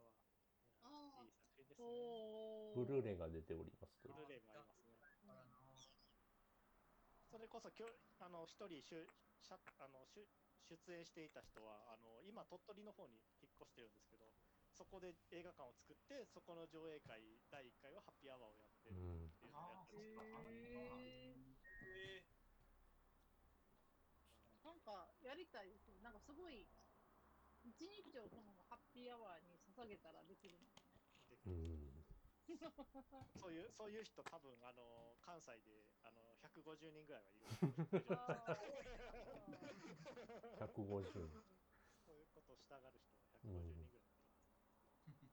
[0.89, 1.25] ワー。
[1.25, 1.77] いい作品ですね。
[1.79, 4.97] おブルーレイが出ておりますとブルーレイもありますね。
[7.29, 7.87] それこそきょ
[8.19, 9.07] あの一人しゅ
[9.39, 10.27] しゃあのしゅ
[10.67, 14.27] 出演していた人はあの今鳥取の方に引っ越してるんですけど
[14.75, 22.37] そこで映画館を作ってそこの上映会第1回はハッピーアワーをやってるうんっていうのをやってるんですよへえ
[24.67, 25.95] なんかやりたいですね。
[26.03, 26.67] なんかすごい
[27.63, 30.83] 一日をそのハッピーアワーに捧げたらできるのね。
[31.47, 32.03] うん
[33.39, 37.43] そういう、そういう人多分、あの、関西で、あの、150人ぐらいはいる。
[40.59, 41.29] 150
[42.05, 44.17] そういうことをしたがる人は150人ぐらいいる。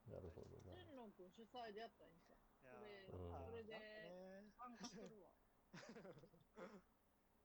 [0.07, 2.39] なるほどな天龍君主催でやったらいいんじゃん。
[2.61, 5.31] いやそれ、うんまあそれでね参加するわ。
[6.57, 6.83] うん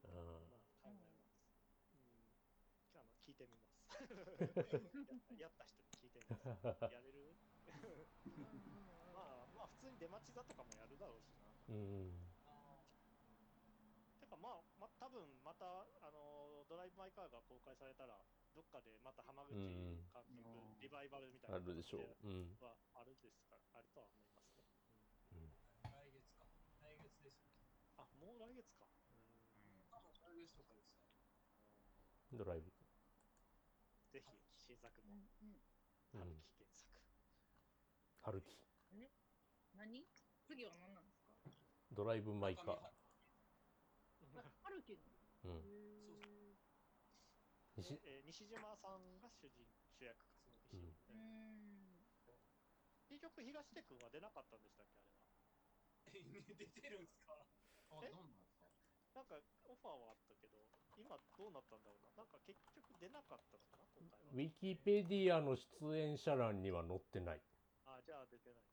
[0.04, 0.78] まあ、考えます。
[0.84, 1.00] うん。
[2.94, 3.80] あの、聞いてみます。
[5.38, 6.94] ややった人に聞いてみます。
[6.94, 7.36] やれる
[9.12, 11.50] まあ、まあ、普通に出待ち座とかもやるだろうしな。
[11.70, 12.30] うん
[14.20, 15.86] てかまあ、まあ、多分また、
[16.70, 18.14] ドライブ・マイ・カーが公開されたら、
[18.54, 19.74] どっかでまた浜口監
[20.14, 20.78] 督、うん。
[20.78, 22.30] リバイバルみたいなあるでしょう。
[22.30, 22.54] ん。
[22.62, 23.58] はあるですか？
[23.74, 24.70] ら、あるとは思いますね。
[25.90, 26.46] 来月か。
[26.86, 27.50] 来月ですよ。
[27.98, 28.86] あ、もう来月か。
[28.86, 28.90] う
[30.22, 31.02] 来月とかですよ。
[32.38, 32.70] ドライブ。
[34.14, 34.30] ぜひ、
[34.62, 35.58] 新作も、うんうん。
[36.14, 36.38] 春うん。
[36.54, 36.94] 樹原作。
[38.22, 38.62] 春樹
[39.74, 40.06] 何？
[40.46, 41.34] 次は何なんですか？
[41.94, 42.78] ドライブ・マイ・カー。
[42.78, 42.94] あ
[44.62, 44.94] 春樹
[45.44, 45.58] の？
[45.58, 45.89] うん
[47.82, 49.66] 西えー西島さんが主人
[49.98, 50.52] 主役か。
[50.74, 52.06] うんうーん。
[53.10, 55.18] 結局、東出君は出なかったんでしたっけ、あれは？
[56.14, 56.22] え？
[56.56, 57.34] 出てるんですか
[57.90, 58.10] あ、え？
[58.12, 58.70] どんなんですか
[59.16, 62.12] なんか、オファーはあったけど、今どうなったんだろうな？
[62.18, 64.32] なんか結局出なかったのかな、今回は。
[64.34, 67.42] ウィキペディアの出演者欄には載ってない
[67.86, 68.64] あ、じゃあ出てない。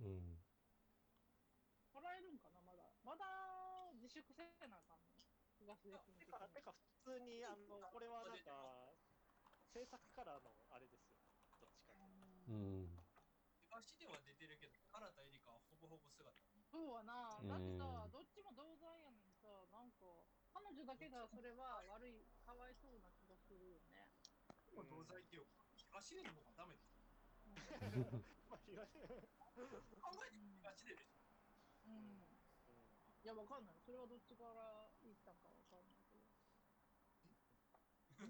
[0.00, 0.38] うん
[1.94, 2.60] 払えるんかな？
[2.62, 2.84] まだ。
[3.02, 5.18] まだ自粛せなあかんの？
[5.58, 6.62] 東出君的てか、てに。
[6.62, 8.92] か普通に、あの、これはなんか、
[9.72, 11.16] 制作からのあれですよ。
[11.56, 12.04] どっちかとい
[12.52, 12.92] うん
[13.64, 16.28] 東では出てるけど、唐田エリカはほぼほぼ姿。
[16.68, 17.40] そうはな。
[17.40, 20.04] うんだってさ、どっちも同罪やのにさ、なんか、
[20.52, 24.12] 彼女だけがそれは悪い、かわいそうな気がするよね。
[24.76, 26.92] もう同罪っていうか、東出の方がダメです。
[28.52, 29.72] まあ、東出、うん
[30.04, 31.24] 考えて東出でしょ。
[31.88, 32.20] うん。
[33.24, 33.80] いや、わかんない。
[33.80, 36.28] それはどっちから言ったんかわかんないけど。
[38.18, 38.22] え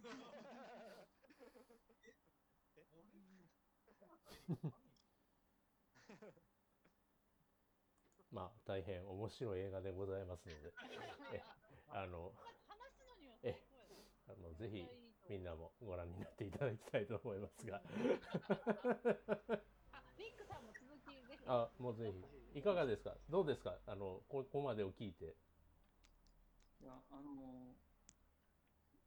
[8.30, 10.72] まあ大変面白い映画でございますので。
[11.32, 11.42] え
[11.90, 12.32] あの
[12.66, 13.54] 話すのにはえ。
[14.28, 14.86] あのぜひ
[15.28, 17.80] みんなもご覧になっていただきたいと思いますが。
[19.92, 21.44] あ、リンクさんも続きぜひ。
[21.46, 22.12] あもうぜ
[22.52, 22.58] ひ。
[22.58, 23.16] いかがですか？
[23.30, 23.78] どうですか？
[23.86, 25.36] あのこここまでを聞いて。
[26.80, 27.74] いや、あの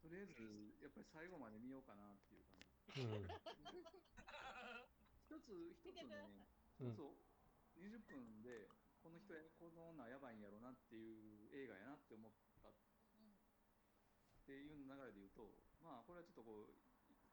[0.02, 0.42] とりあえず、
[0.82, 3.02] やっぱり最後まで見ようかなっていう感じ。
[3.02, 3.30] うん
[5.32, 6.28] 一つ、一つね、
[6.82, 8.68] うん一つ20分で、
[9.00, 12.32] この人や、この女やばいんやろなっていう映画やなって思っ
[12.62, 12.74] たっ
[14.46, 16.76] ていう流れで言うと、まあ、これはちょっとこう、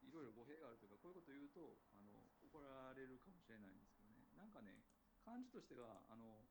[0.05, 4.85] いろいろ語弊があるというか、こういうこと言うと、あの、怒られるかもしれないんですけどね、なんかね、
[5.19, 6.47] 感じとしては、あの、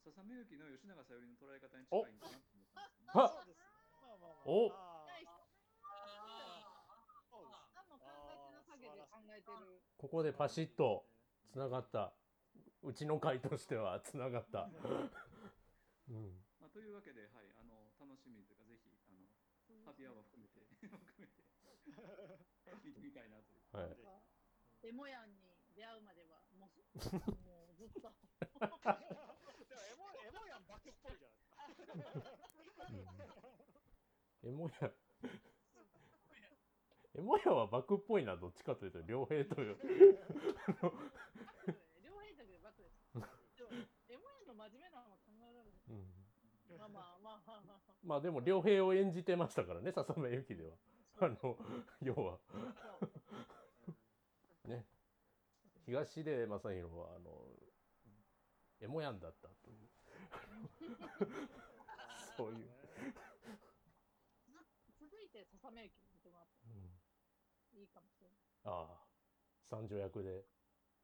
[0.00, 3.10] 笹目由紀の吉永小百合の捉え方に近いんだなって思ったんですね。
[3.12, 3.60] はそうです。
[4.00, 4.48] まあまあまあ。
[4.48, 5.28] おあーナイス
[7.28, 9.35] そうです何の考えの陰で考えてる。
[9.96, 11.06] ここでパシッと
[11.52, 12.12] つながった。
[12.86, 14.70] うちの会としてはつながった、
[16.06, 20.86] うん、まあ、というわけで、はい、あの楽しみというか、ぜひ、あのハッピーアワー含めて、含
[21.18, 21.42] めて、
[22.86, 23.66] 見てみたいなという。
[23.74, 23.90] はい。
[23.90, 24.22] なんか
[24.86, 26.78] エモヤンに出会うまでは、もう、
[27.42, 28.06] もうずっと。
[28.06, 28.14] で
[28.62, 31.42] もエモ、エモやんバクっぽいじゃない
[31.74, 31.98] ですか。
[34.46, 34.94] エモヤ
[37.16, 39.76] エモヤはバクっぽいなどっちかというと良平という。
[42.04, 43.00] 両変だけどバックです。
[43.56, 43.70] でも、
[44.08, 45.70] エモヤンの真面目なのは考えられ
[46.78, 47.80] まあまあまあまあまあ。
[48.04, 50.72] まあでも良平を演じてましたからね笹目由紀では。
[51.18, 51.56] あの
[52.02, 52.38] 要は。
[54.66, 54.84] ね。
[55.86, 57.30] 東出正宏はあの
[58.80, 59.76] エモヤンだったという。
[62.36, 62.68] そういう、
[65.00, 66.72] 続いて、笹目駅に見てもらってう
[67.78, 68.40] ん、いいかもしれない。
[68.66, 69.06] ああ。
[69.70, 70.44] 三女役で。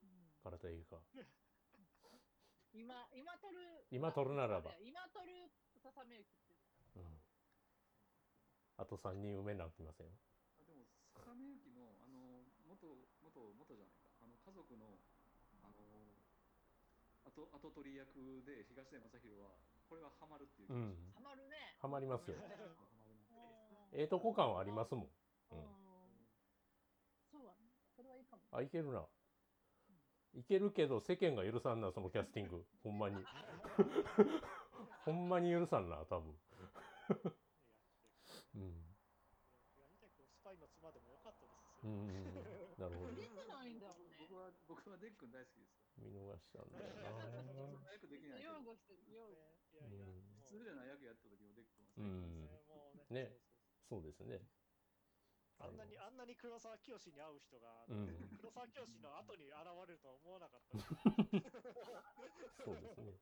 [0.03, 0.35] うん。
[0.43, 0.99] 空手いいか
[2.73, 3.87] 今、今撮る。
[3.91, 4.73] 今撮るならば。
[4.81, 6.57] 今撮る笹目駅って。
[6.97, 7.21] うん。
[8.79, 10.07] あと3人埋めなきません？
[10.09, 10.13] よ
[10.59, 12.89] あでも、笹目由紀の、あの、元、
[13.23, 14.99] 元、元じゃないか、あの、家族の、
[15.63, 15.77] あの、
[17.29, 19.55] 後、後取り役で東出正宏は、
[19.89, 21.15] これはハマるっていう気がします。
[21.15, 21.77] ハマるね。
[21.79, 22.37] ハマりますよ。
[23.93, 25.11] ええとこ感はありますもん。
[25.53, 25.83] うんうん
[27.31, 27.69] そうだね。
[27.95, 28.41] それはいいかも。
[28.53, 29.03] あいけるな。
[30.34, 32.64] いけるけど世間が許さんなそのキャスティング。
[32.84, 33.16] ほんまに。
[35.05, 36.38] ほんまに許さんな多分。
[38.55, 38.94] うん。
[40.32, 41.94] スパパイの妻でもよかったですうよ。
[41.94, 42.24] ん
[42.78, 43.12] なるほど。
[43.12, 44.12] 出てないんだよね。
[44.18, 45.82] 僕は、僕はデックン大好きですよ。
[45.98, 47.80] 見逃したんだよそんな。
[47.80, 49.57] な役できないけど擁護してる、擁護。
[49.72, 49.84] や
[50.48, 52.48] 普通じゃない役やった時のデックンはうん。
[53.11, 53.32] ね。
[53.88, 54.40] そうですね
[55.63, 59.55] あんなに、あんなに黒沢清に会う人が、うん黒沢清の後に現
[59.87, 60.91] れるとは思わなかったです。
[62.65, 63.13] そうですね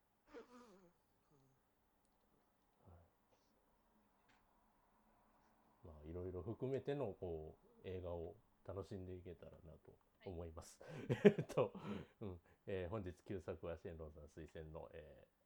[5.84, 8.36] まあいろいろ含めてのこう映画を
[8.66, 9.92] 楽しんでいけたらなと
[10.24, 10.78] 思います。
[11.24, 11.72] えっ と、
[12.20, 15.40] うんえー本日旧作はシェンロンさん推薦の、えー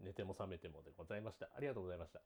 [0.00, 1.48] 寝ても覚めてもでございました。
[1.56, 2.20] ありがとうございました。